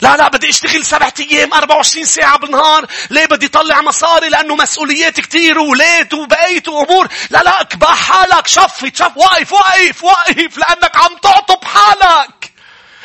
[0.02, 2.86] لا لا بدي اشتغل سبعة أيام 24 ساعة بالنهار.
[3.10, 7.08] ليه بدي طلع مصاري؟ لأنه مسؤوليات كتير وولاد وبيت وأمور.
[7.30, 12.52] لا لا اكبح حالك شفت شف وقف وقف وقف لأنك عم تعطب حالك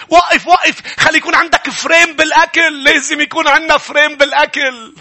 [0.08, 2.84] وقف وقف خلي يكون عندك frame بالأكل.
[2.84, 4.94] لازم يكون عندنا frame بالأكل.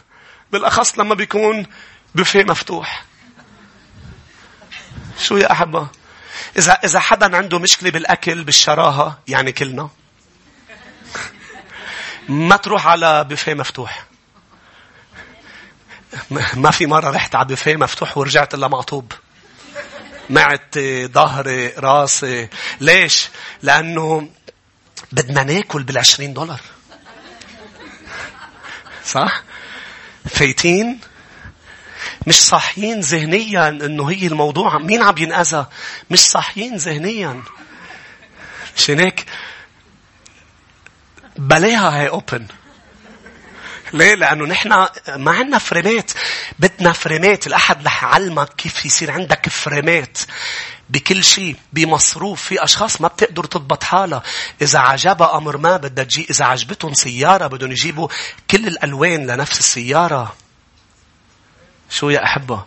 [0.52, 1.68] بالأخص لما بيكون
[2.16, 3.04] بوفيه مفتوح.
[5.20, 5.88] شو يا احبه
[6.58, 9.90] إذا إذا حدا عنده مشكلة بالأكل بالشراهة يعني كلنا.
[12.30, 14.06] ما تروح على بوفيه مفتوح.
[16.54, 19.12] ما في مرة رحت على بوفيه مفتوح ورجعت إلا معطوب.
[20.30, 22.50] معدتي ظهري راسي
[22.82, 23.30] ليش؟
[23.62, 24.30] لأنه
[25.12, 26.60] بدنا ناكل بالعشرين دولار
[29.06, 29.42] صح؟
[30.30, 31.00] فايتين
[32.28, 35.66] مش صاحيين ذهنيا إنه هي الموضوع مين عم ينأذى
[36.10, 37.44] مش صاحيين ذهنيا
[38.78, 39.26] مش هيك
[41.38, 42.48] بلاها هي اوبن
[43.94, 44.70] ليه؟ لأنه نحن
[45.16, 46.12] ما عندنا فريمات.
[46.60, 47.48] بدنا فريمات.
[47.48, 50.18] الأحد رح يعلمك كيف يصير عندك فريمات.
[50.90, 54.24] بكل شيء بمصروف في أشخاص ما بتقدر تضبط حالها
[54.62, 58.08] إذا عجبها أمر ما بدها تجي إذا عجبتهم سيارة بدهم يجيبوا
[58.52, 60.36] كل الألوان لنفس السيارة
[61.90, 62.66] شو يا أحبة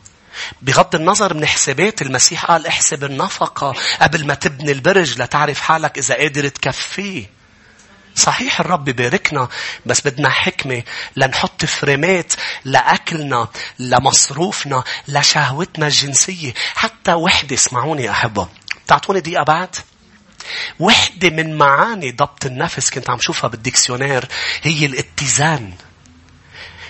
[0.62, 6.14] بغض النظر من حسابات المسيح قال احسب النفقة قبل ما تبني البرج لتعرف حالك إذا
[6.14, 7.38] قادر تكفيه
[8.18, 9.48] صحيح الرب باركنا
[9.86, 10.82] بس بدنا حكمة
[11.16, 12.32] لنحط فريمات
[12.64, 13.48] لأكلنا
[13.78, 16.54] لمصروفنا لشهوتنا الجنسية.
[16.74, 18.48] حتى وحدة اسمعوني أحبة.
[18.86, 19.76] تعطوني دقيقة بعد؟
[20.78, 24.28] وحدة من معاني ضبط النفس كنت عم شوفها بالديكسيونير
[24.62, 25.72] هي الاتزان.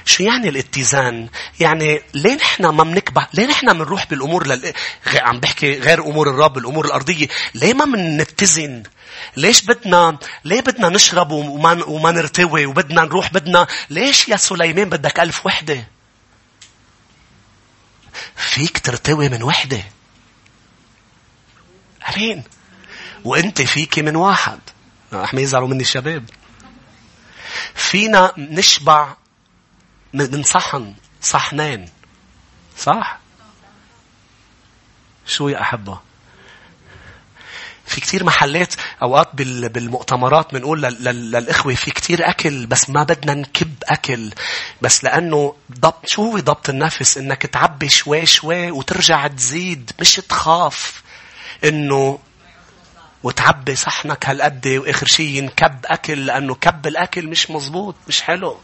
[0.09, 1.29] شو يعني الاتزان؟
[1.61, 4.73] يعني ليه نحن ما بنكبح؟ ليه نحن بنروح بالأمور لل...
[5.15, 8.83] عم بحكي غير أمور الرب، الأمور الأرضية، ليه ما بنتزن؟
[9.37, 15.21] ليش بدنا ليه بدنا نشرب وما وما نرتوي وبدنا نروح بدنا ليش يا سليمان بدك
[15.21, 15.87] ألف وحدة؟
[18.37, 19.83] فيك ترتوي من وحدة.
[22.17, 22.45] أمين.
[23.25, 24.59] وأنت فيك من واحد.
[25.13, 26.31] ما يزعلوا مني الشباب.
[27.75, 29.17] فينا نشبع
[30.13, 31.89] من صحن صحنين.
[32.79, 33.19] صح.
[35.27, 36.01] شو يا أحبة.
[37.87, 44.31] في كتير محلات أوقات بالمؤتمرات بنقول للإخوة في كتير أكل بس ما بدنا نكب أكل.
[44.83, 51.03] بس لأنه ضبط شو هو ضبط النفس؟ إنك تعبي شوي شوي وترجع تزيد مش تخاف.
[51.65, 52.19] إنه
[53.23, 58.61] وتعبي صحنك هالقد وآخر شيء ينكب أكل لأنه كب الأكل مش مزبوط مش حلو.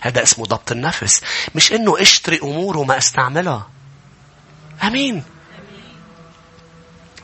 [0.00, 1.20] هذا اسمه ضبط النفس.
[1.54, 3.68] مش إنه اشتري أمور وما أستعملها.
[4.82, 5.24] آمين.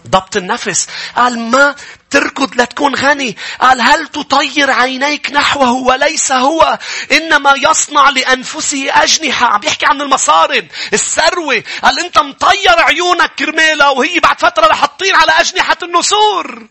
[0.08, 0.88] ضبط النفس.
[1.16, 1.74] قال ما
[2.10, 3.36] تركض لتكون غني.
[3.60, 6.78] قال هل تطير عينيك نحوه وليس هو؟
[7.12, 9.46] إنما يصنع لأنفسه أجنحة.
[9.46, 11.62] عم يحكي عن المصارن الثروة.
[11.82, 16.66] قال أنت مطير عيونك كرمالها وهي بعد فترة رح تطير على أجنحة النسور.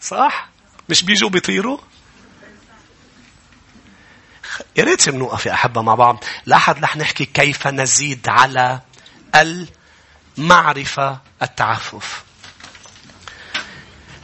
[0.00, 0.48] صح؟
[0.88, 1.78] مش بيجوا بيطيروا؟
[4.76, 8.80] يا ريت بنوقف يا أحبة مع بعض لأحد رح نحكي كيف نزيد على
[10.38, 12.22] المعرفة التعفف.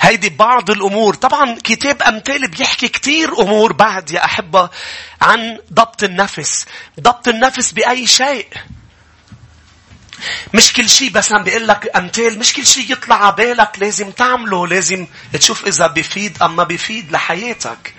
[0.01, 1.15] هيدي بعض الأمور.
[1.15, 4.71] طبعا كتاب أمثال بيحكي كتير أمور بعد يا أحبة
[5.23, 6.67] عن ضبط النفس.
[7.01, 8.49] ضبط النفس بأي شيء.
[10.55, 14.11] مش كل شيء بس عم بيقول لك أمثال مش كل شيء يطلع على بالك لازم
[14.11, 17.95] تعمله لازم تشوف إذا بيفيد أم ما بيفيد لحياتك.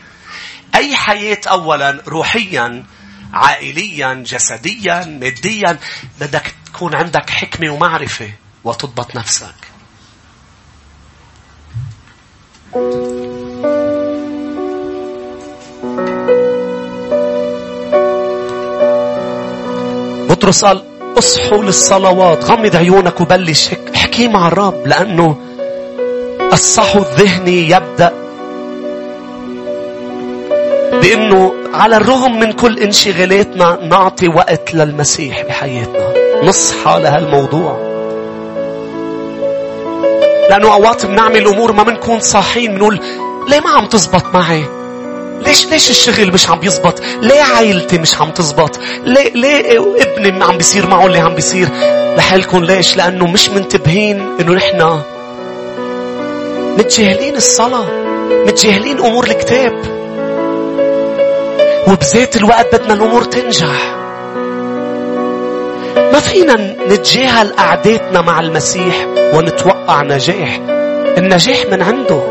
[0.75, 2.83] أي حياة أولا روحيا
[3.33, 5.79] عائليا جسديا ماديا.
[6.21, 8.31] بدك تكون عندك حكمة ومعرفة
[8.63, 9.55] وتضبط نفسك.
[20.29, 20.83] بطرس قال
[21.17, 22.43] اصحوا للصلوات.
[22.43, 25.37] غمض عيونك وبلش احكي مع الرب لأنه
[26.53, 28.26] الصحو الذهني يبدأ
[30.91, 36.13] بأنه على الرغم من كل انشغالاتنا نعطي وقت للمسيح بحياتنا.
[36.43, 37.87] نصحى لهالموضوع.
[40.49, 42.99] لأنه أوقات بنعمل أمور ما بنكون صاحيين بنقول
[43.47, 44.63] ليه ما عم تزبط معي؟
[45.45, 50.57] ليش ليش الشغل مش عم بيزبط؟ ليه عائلتي مش عم تزبط؟ ليه ليه ابني عم
[50.57, 51.67] بيصير معه اللي عم بيصير؟
[52.17, 55.01] لحالكم ليش؟ لأنه مش منتبهين إنه نحن
[56.77, 57.85] متجاهلين الصلاة،
[58.47, 59.96] متجاهلين أمور الكتاب.
[61.87, 63.95] وبذات الوقت بدنا الأمور تنجح.
[65.95, 66.55] ما فينا
[66.87, 70.59] نتجاهل قعداتنا مع المسيح ونتوقع نجاح.
[71.17, 72.21] النجاح من عنده.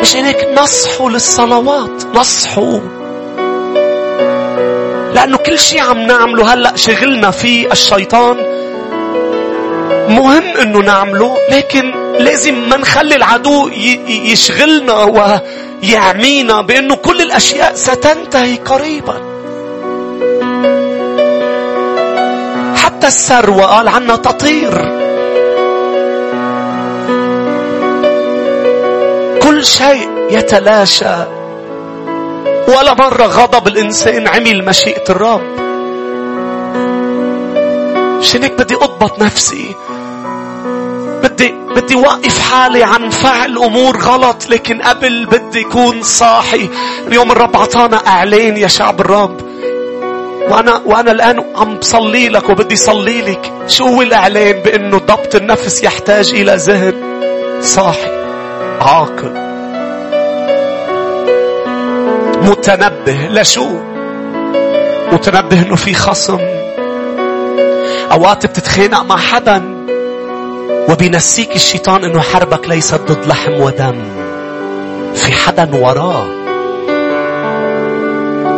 [0.00, 2.80] مش هيك نصحوا للصلوات نصحوا
[5.14, 8.36] لأنه كل شيء عم نعمله هلأ شغلنا فيه الشيطان
[10.08, 13.68] مهم إنه نعمله لكن لازم ما نخلي العدو
[14.08, 14.92] يشغلنا
[15.90, 19.34] يعمينا بأنه كل الأشياء ستنتهي قريبا.
[22.76, 24.72] حتى الثروة قال عنها تطير.
[29.42, 31.16] كل شيء يتلاشى.
[32.68, 35.54] ولا مرة غضب الإنسان عمل مشيئة الرب.
[38.20, 39.74] عشان هيك بدي أضبط نفسي.
[41.24, 46.68] بدي بدي وقف حالي عن فعل أمور غلط لكن قبل بدي يكون صاحي.
[47.06, 49.40] اليوم الرب عطانا اعلان يا شعب الرب.
[50.48, 53.52] وأنا وأنا الآن عم بصلي لك وبدي صلي لك.
[53.66, 56.94] شو هو الإعلان بأنه ضبط النفس يحتاج إلى ذهن
[57.60, 58.10] صاحي
[58.80, 59.32] عاقل
[62.42, 63.80] متنبه لشو؟
[65.12, 66.40] متنبه إنه في خصم.
[68.12, 69.73] أوقات بتتخانق مع حدا.
[70.88, 74.02] وبينسيك الشيطان إنه حربك ليست ضد لحم ودم.
[75.14, 76.26] في حدا وراه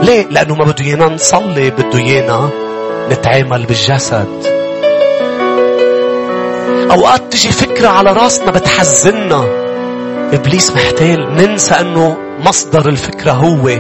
[0.03, 2.49] ليه؟ لأنه ما بده إيانا نصلي بده إيانا
[3.11, 4.47] نتعامل بالجسد.
[6.91, 9.45] أوقات تجي فكرة على راسنا بتحزننا.
[10.33, 13.71] إبليس محتال ننسى أنه مصدر الفكرة هو.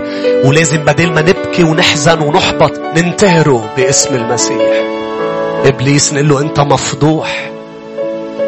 [0.44, 4.84] ولازم بدل ما نبكي ونحزن ونحبط ننتهره باسم المسيح.
[5.64, 7.55] إبليس نقول له أنت مفضوح.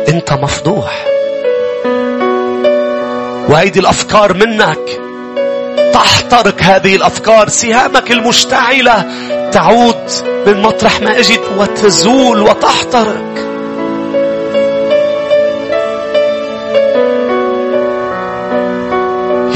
[0.09, 1.05] أنت مفضوح.
[3.49, 5.01] وهيدي الأفكار منك.
[5.93, 7.49] تحترق هذه الأفكار.
[7.49, 9.05] سهامك المشتعلة
[9.53, 10.11] تعود
[10.47, 13.35] من مطرح ما أجد وتزول وتحترق.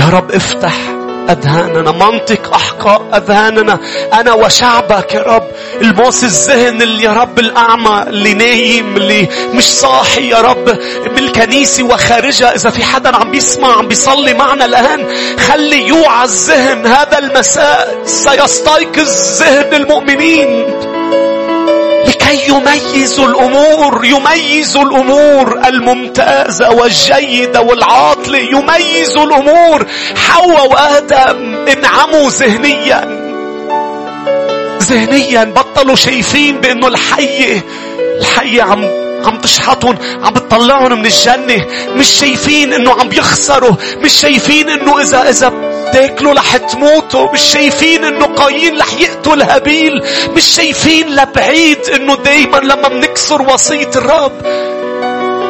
[0.01, 0.92] يا رب افتح
[1.33, 3.79] أذهاننا منطق أحقاء أذهاننا.
[4.13, 5.49] أنا وشعبك يا رب
[5.81, 10.65] الموس الذهن اللي يا رب الأعمى اللي نايم اللي مش صاحي يا رب
[11.15, 12.55] بالكنيسة وخارجها.
[12.55, 15.07] إذا في حدا عم بيسمع عم بيصلي معنا الآن
[15.39, 16.87] خلي يوعى الذهن.
[16.87, 20.65] هذا المساء سيستيقظ ذهن المؤمنين.
[22.07, 25.61] لكي يميزوا الأمور يميزوا الأمور
[26.19, 29.87] الممتازة والجيدة والعاطلة يميزوا الأمور.
[30.17, 33.23] حواء وآدم انعموا ذهنيا.
[34.83, 37.65] ذهنيا بطلوا شايفين بأنه الحية
[38.21, 38.85] الحية عم
[39.25, 41.67] عم تشحطهم عم بتطلعهم من الجنة.
[41.97, 45.53] مش شايفين إنه عم بيخسروا مش شايفين إنه إذا إذا
[45.93, 47.33] تاكلوا رح تموتوا.
[47.33, 50.03] مش شايفين إنه قايين رح يقتل هابيل
[50.37, 54.33] مش شايفين لبعيد إنه دايما لما بنكسر وصية الرب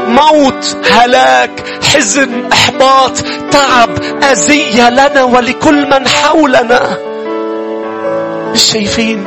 [0.08, 1.50] موت هلاك
[1.84, 3.12] حزن إحباط
[3.50, 3.90] تعب
[4.22, 6.96] أذية لنا ولكل من حولنا.
[8.52, 9.24] مش شايفين؟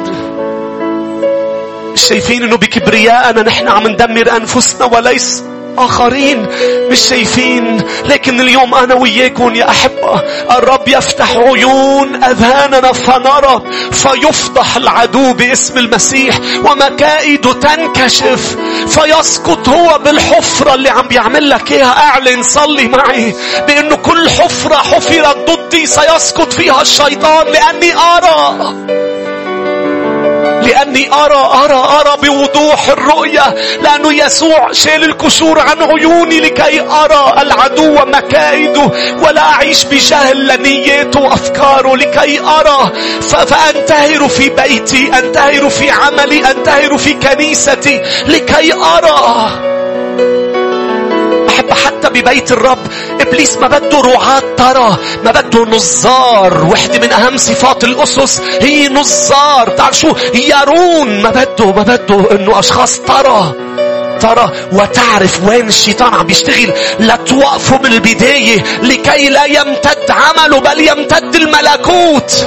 [1.94, 5.44] مش شايفين إنه بكبريائنا نحن عم ندمر أنفسنا وليس
[5.78, 6.48] آخرين
[6.92, 10.22] مش شايفين لكن اليوم أنا وياكم يا أحبة
[10.58, 13.62] الرب يفتح عيون أذهاننا فنرى
[13.92, 18.56] فيفضح العدو باسم المسيح ومكائده تنكشف
[18.88, 21.98] فيسقط هو بالحفرة اللي عم بيعمل لك إياها.
[21.98, 23.36] أعلن صلي معي
[23.68, 28.76] بأنه كل حفرة حفرت ضدي سيسقط فيها الشيطان لأني أرى.
[30.66, 38.06] لأني أرى أرى أرى بوضوح الرؤية لأنه يسوع شال الكسور عن عيوني لكي أرى العدو
[38.06, 38.92] مكائده
[39.22, 42.92] ولا أعيش بجهل لنياته وأفكاره لكي أرى.
[43.22, 49.75] فأنتهر في بيتي أنتهر في عملي أنتهر في كنيستي لكي أرى.
[51.86, 52.78] حتى ببيت الرب.
[53.22, 59.70] إبليس ما بده رعاة ترى ما بده نظار وحدة من أهم صفات الأسس هي نظار
[59.78, 63.54] تعرف شو؟ يرون ما بده ما بده إنه أشخاص ترى.
[64.20, 66.74] ترى وتعرف وين الشيطان عم بيشتغل.
[67.00, 72.46] لا توقفوا من البداية لكي لا يمتد عمله بل يمتد الملكوت.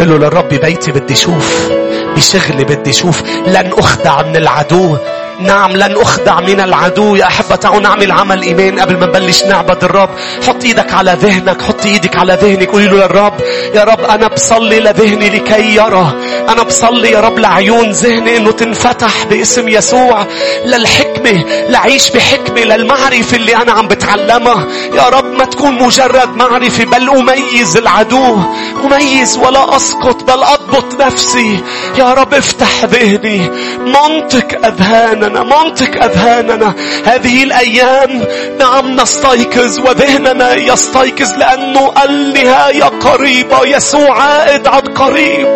[0.00, 1.68] قل له للرب بيتي بدي شوف
[2.16, 4.96] بشغلي بدي شوف لن أخدع من العدو.
[5.44, 7.56] نعم لن أخدع من العدو يا أحبة.
[7.56, 8.80] تعالوا نعمل عمل إيمان.
[8.80, 10.10] قبل ما نبلش نعبد الرب
[10.46, 12.68] حط إيدك على ذهنك حط إيدك على ذهنك.
[12.68, 13.34] قولي له للرب
[13.74, 16.12] يا رب أنا بصلي لذهني لكي يرى.
[16.48, 20.26] أنا بصلي يا رب لعيون ذهني إنه تنفتح باسم يسوع
[20.64, 24.66] للحكمة لعيش بحكمة للمعرفة اللي أنا عم بتعلمها.
[24.94, 28.38] يا رب ما تكون مجرد معرفة بل أميز العدو.
[28.84, 31.60] أميز ولا أسقط بل أضبط نفسي.
[31.98, 33.50] يا رب افتح ذهني.
[33.78, 36.74] منطق أذهان أذهاننا منطق أذهاننا.
[37.04, 38.24] هذه الأيام
[38.58, 45.48] نعم نستيقظ وذهننا يستيقظ لأنه النهاية قريبة يسوع عائد عن قريب.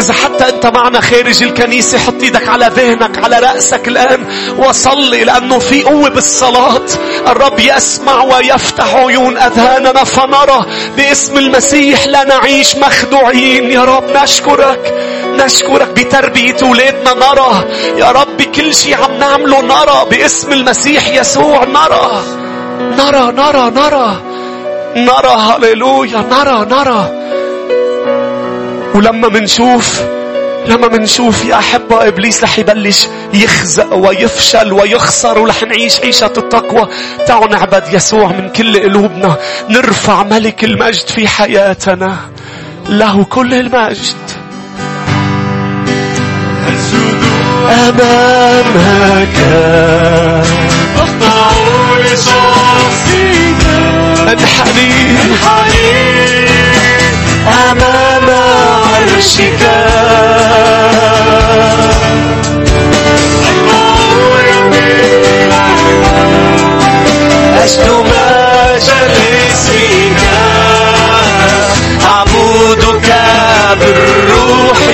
[0.00, 4.24] إذا حتى أنت معنا خارج الكنيسة حط إيدك على ذهنك على رأسك الآن
[4.58, 6.86] وصلي لأنه في قوة بالصلاة.
[7.26, 10.66] الرب يسمع ويفتح عيون أذهاننا فنرى
[10.96, 13.70] باسم المسيح لا نعيش مخدوعين.
[13.70, 14.94] يا رب نشكرك.
[15.36, 17.64] نشكرك بتربية أولادنا نرى.
[17.98, 20.06] يا رب كل شيء عم نعمله نرى.
[20.10, 22.22] باسم المسيح يسوع نرى.
[22.98, 24.16] نرى نرى نرى.
[24.96, 26.24] نرى هللويا.
[26.30, 27.10] نرى نرى.
[28.94, 30.02] ولما منشوف
[30.66, 36.88] لما منشوف يا أحبة إبليس رح يبلش يخزق ويفشل ويخسر ورح نعيش عيشة التقوى.
[37.26, 39.36] تعالوا نعبد يسوع من كل قلوبنا.
[39.68, 42.16] نرفع ملك المجد في حياتنا.
[42.88, 44.41] له كل المجد.
[47.70, 49.36] أمامك
[50.96, 51.50] أخضع
[52.04, 53.62] لشخصك
[54.28, 55.16] انحني
[57.70, 58.30] أمام
[58.94, 59.62] عرشك.
[68.02, 70.22] ما جلسك
[72.04, 73.08] أعبدك
[73.80, 74.91] بالروح.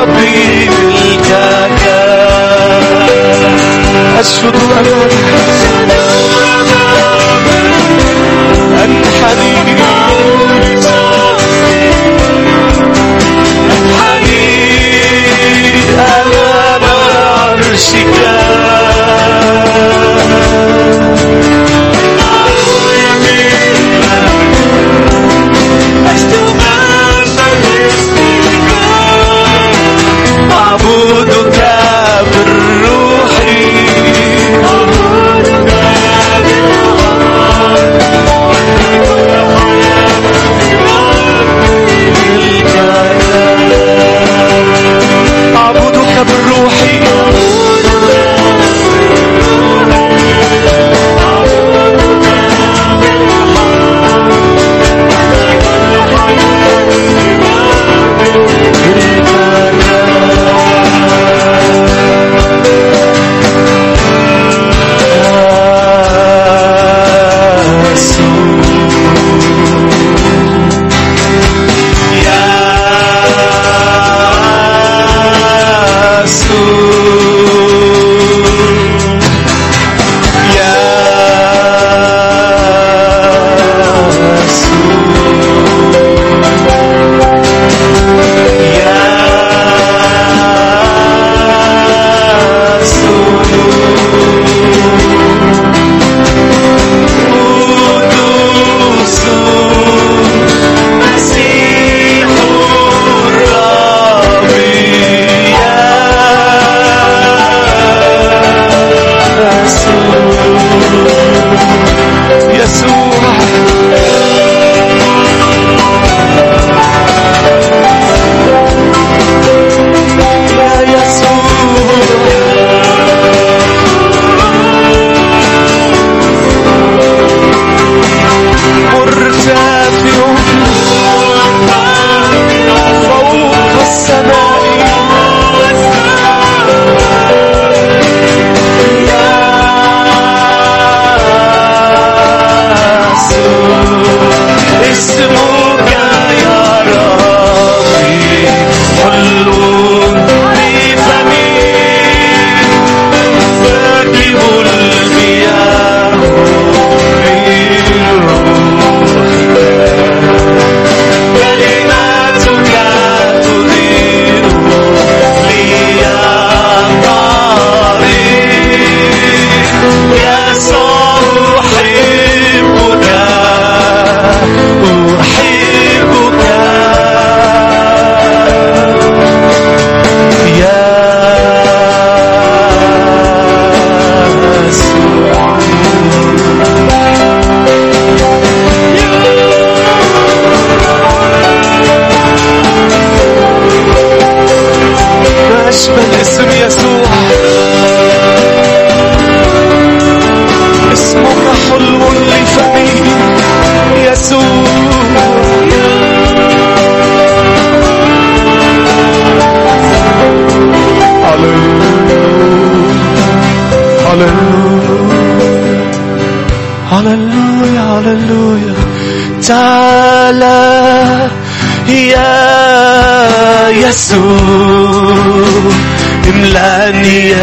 [0.00, 1.82] ربي ملكك
[4.20, 4.54] أشهد
[8.84, 9.80] أن حنيني
[15.98, 18.16] أمام عرشك.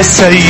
[0.02, 0.47] سيدي.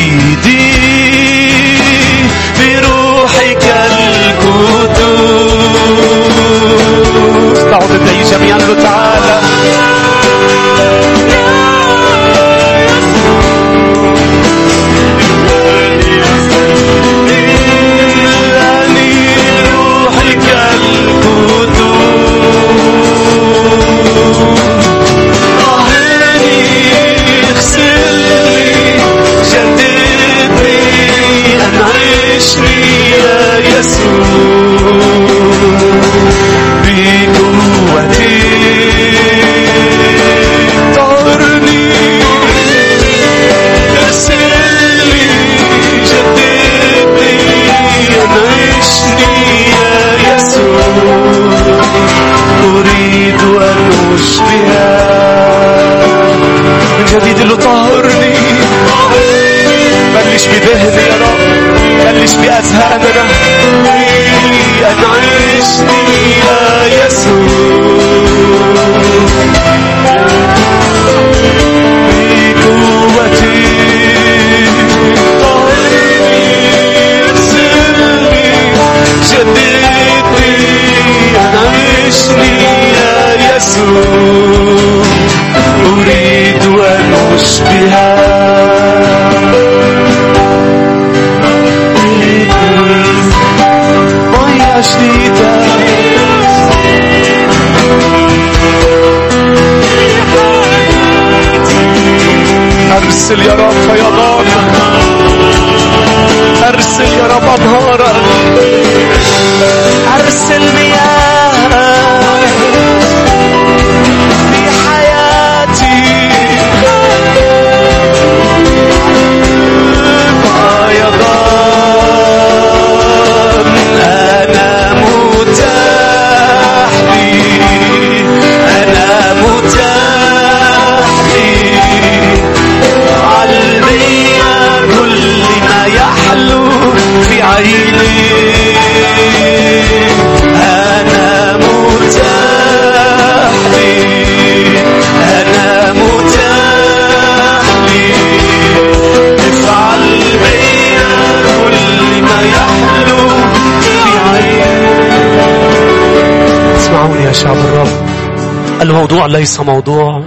[159.38, 160.24] ليس موضوع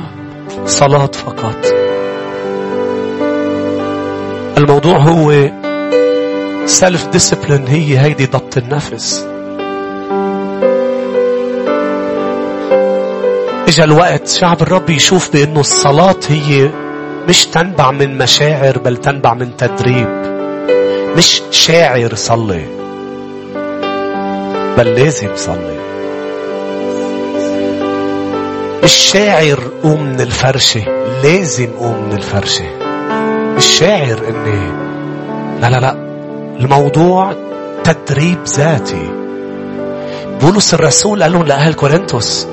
[0.66, 1.66] صلاة فقط.
[4.58, 5.50] الموضوع هو
[6.66, 9.26] self discipline هي هيدي ضبط النفس.
[13.68, 16.70] إجا الوقت شعب الرب يشوف بأنه الصلاة هي
[17.28, 20.08] مش تنبع من مشاعر بل تنبع من تدريب.
[21.16, 22.64] مش شاعر صلي
[24.78, 25.79] بل لازم صلي
[28.84, 30.84] مش شاعر قوم من الفرشة
[31.22, 32.64] لازم قوم من الفرشة.
[33.56, 34.72] مش شاعر اني
[35.60, 35.92] لا لا لا.
[36.60, 37.34] الموضوع
[37.84, 39.10] تدريب ذاتي.
[40.42, 42.46] بولس الرسول قال لهم لأهل كورنثوس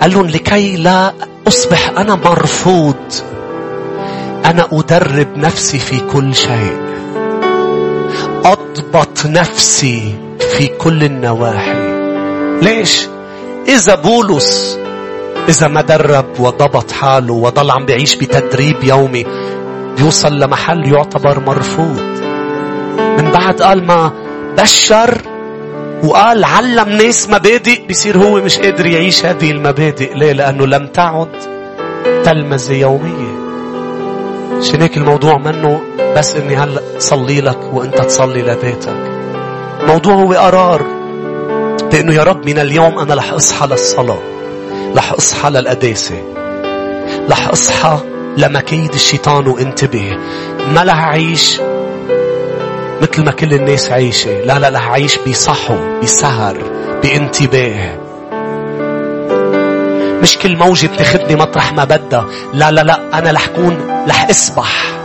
[0.00, 1.12] قال لهم لكي لا
[1.48, 3.12] أصبح أنا مرفوض
[4.44, 6.76] أنا أدرب نفسي في كل شيء.
[8.44, 11.92] أضبط نفسي في كل النواحي.
[12.62, 13.06] ليش؟
[13.68, 14.78] إذا بولس
[15.48, 19.26] إذا ما درب وضبط حاله وضل عم بيعيش بتدريب يومي
[19.96, 22.02] بيوصل لمحل يعتبر مرفوض.
[23.18, 24.12] من بعد قال ما
[24.58, 25.18] بشر
[26.04, 30.14] وقال علم ناس مبادئ بيصير هو مش قادر يعيش هذه المبادئ.
[30.14, 31.28] ليه؟ لأنه لم تعد
[32.24, 33.42] تلمذة يومية.
[34.58, 35.80] عشان هيك الموضوع منه؟
[36.16, 38.96] بس إني هلأ صلي لك وأنت تصلي لبيتك.
[39.80, 40.82] الموضوع هو قرار.
[41.92, 44.31] بانه يا رب من اليوم أنا رح أصحى للصلاة.
[44.96, 46.22] رح أصحى للقداسة
[47.30, 47.98] رح أصحى
[48.36, 50.16] لمكيد الشيطان وانتبه
[50.74, 51.60] ما رح اعيش
[53.02, 54.40] مثل ما كل الناس عايشة.
[54.40, 56.56] لا لا رح اعيش بصحو بسهر
[57.02, 57.98] بانتباه.
[60.22, 62.26] مش كل موجة بتاخدني مطرح ما بدها.
[62.54, 65.01] لا لا لا أنا رح كون رح أسبح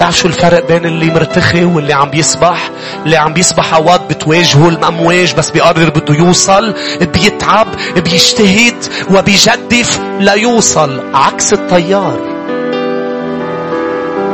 [0.00, 2.70] بتعرف شو الفرق بين اللي مرتخي واللي عم بيسبح
[3.04, 7.66] اللي عم بيسبح أوقات بتواجهه الامواج بس بيقرر بده يوصل بيتعب
[7.96, 8.74] بيجتهد
[9.10, 11.00] وبيجدف ليوصل.
[11.14, 12.18] عكس الطيار.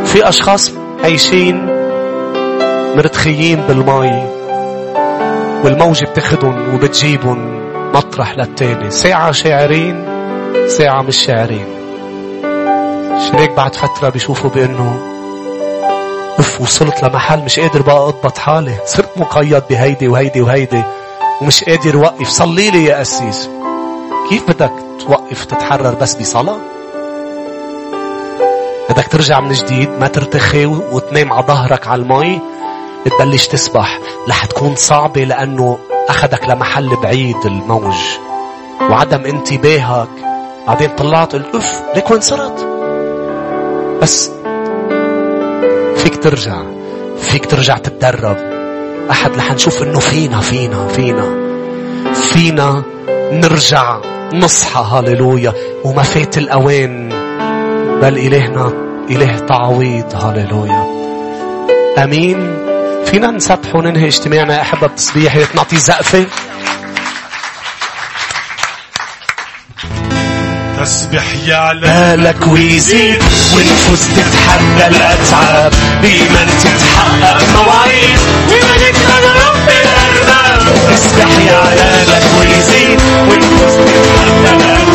[0.05, 0.73] في أشخاص
[1.05, 1.67] عايشين
[2.97, 4.27] مرتخيين بالمي
[5.65, 7.61] والموجة بتاخدهم وبتجيبهم
[7.95, 8.91] مطرح للتاني.
[8.91, 10.05] ساعة شاعرين
[10.69, 11.67] ساعة مش شاعرين.
[13.35, 15.16] هيك بعد فترة بيشوفوا بأنه
[16.47, 18.75] اوف وصلت لمحل مش قادر بقى أضبط حالي.
[18.85, 20.83] صرت مقيد بهيدي وهيدي وهيدي
[21.43, 23.49] ومش قادر وقف صلي لي يا قسيس.
[24.29, 26.57] كيف بدك توقف تتحرر بس بصلاة؟
[28.91, 32.41] بدك ترجع من جديد ما ترتخي وتنام على ظهرك على المي؟
[33.05, 33.99] تبلش تسبح.
[34.29, 35.79] رح تكون صعبة لأنه
[36.09, 37.97] أخذك لمحل بعيد الموج.
[38.81, 40.09] وعدم انتباهك.
[40.67, 42.67] بعدين طلعت قلت أوف ليك وين صرت؟
[44.03, 44.31] بس
[45.97, 46.63] فيك ترجع
[47.21, 48.37] فيك ترجع تتدرب.
[49.11, 51.35] أحد رح نشوف إنه فينا فينا فينا.
[52.15, 52.83] فينا
[53.33, 53.99] نرجع
[54.33, 55.53] نصحى هاليلويا
[55.85, 57.09] وما فات الأوان
[58.03, 58.73] بل إلهنا
[59.11, 60.87] إله تعويض هاليلويا
[62.05, 62.57] أمين.
[63.05, 64.61] فينا نسبح وننهي اجتماعنا.
[64.61, 66.27] أحبة بتصبيح نعطي زقفة.
[70.83, 73.23] تسبح يعلى مالك ويزيد
[73.55, 75.73] ونفوس تتحدى الأتعاب.
[76.03, 80.75] بإيمان تتحقق مواعيد بملك أنا رب الأرباب.
[80.91, 83.01] تسبح يعلى لك ويزيد
[83.31, 84.86] ونفوس تتحدى الأتعاب.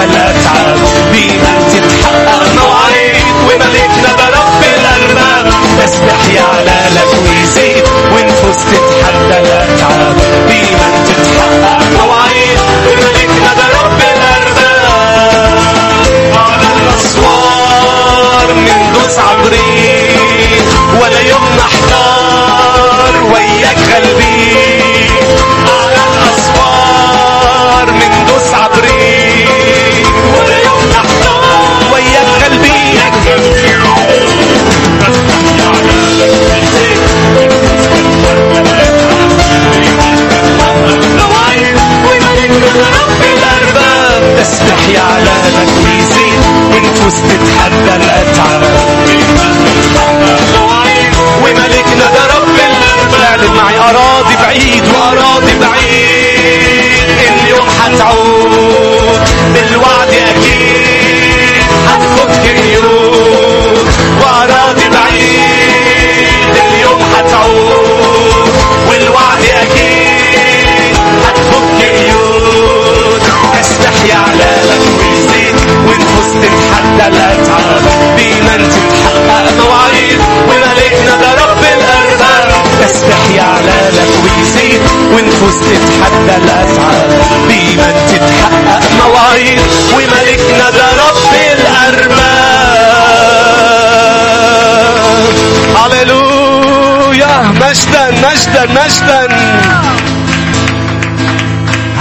[0.00, 0.76] بالأتعاب
[1.12, 3.16] بينا تتحقق مواعيد
[3.46, 5.52] وملكنا ده رب الأرباب
[5.84, 9.85] نستحي على لك ويزيد ونفوس تتحدى الأتعاب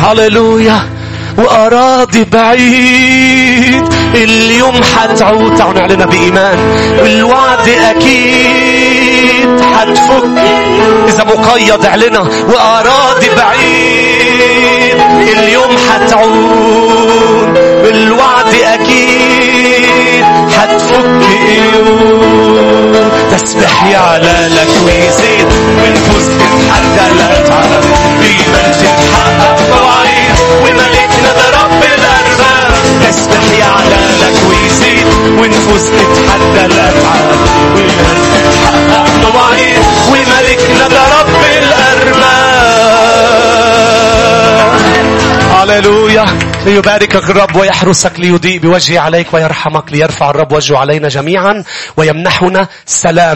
[0.05, 0.89] هللويا
[1.37, 3.83] وأراضي بعيد
[4.15, 6.57] اليوم حتعود تعالوا نعلنها بإيمان
[7.01, 10.23] والوعد أكيد حتفك
[11.07, 15.01] إذا مقيد اعلنها وأراضي بعيد
[15.37, 20.25] اليوم حتعود والوعد أكيد
[20.59, 21.05] حتفك
[23.31, 25.47] تسبح يعلى لك ويزيد.
[25.77, 27.85] ونفوس تتحدى لا تعرف
[28.19, 28.73] بمن
[35.65, 36.67] ونفوس تتحدى
[39.21, 39.77] مواعيد
[40.09, 42.65] وملكنا ده رب الأرباب
[45.51, 46.25] هللويا.
[46.65, 51.63] ليباركك الرب ويحرسك ليضيء بوجهه عليك ويرحمك ليرفع الرب وجهه علينا جميعا
[51.97, 53.33] ويمنحنا سلام.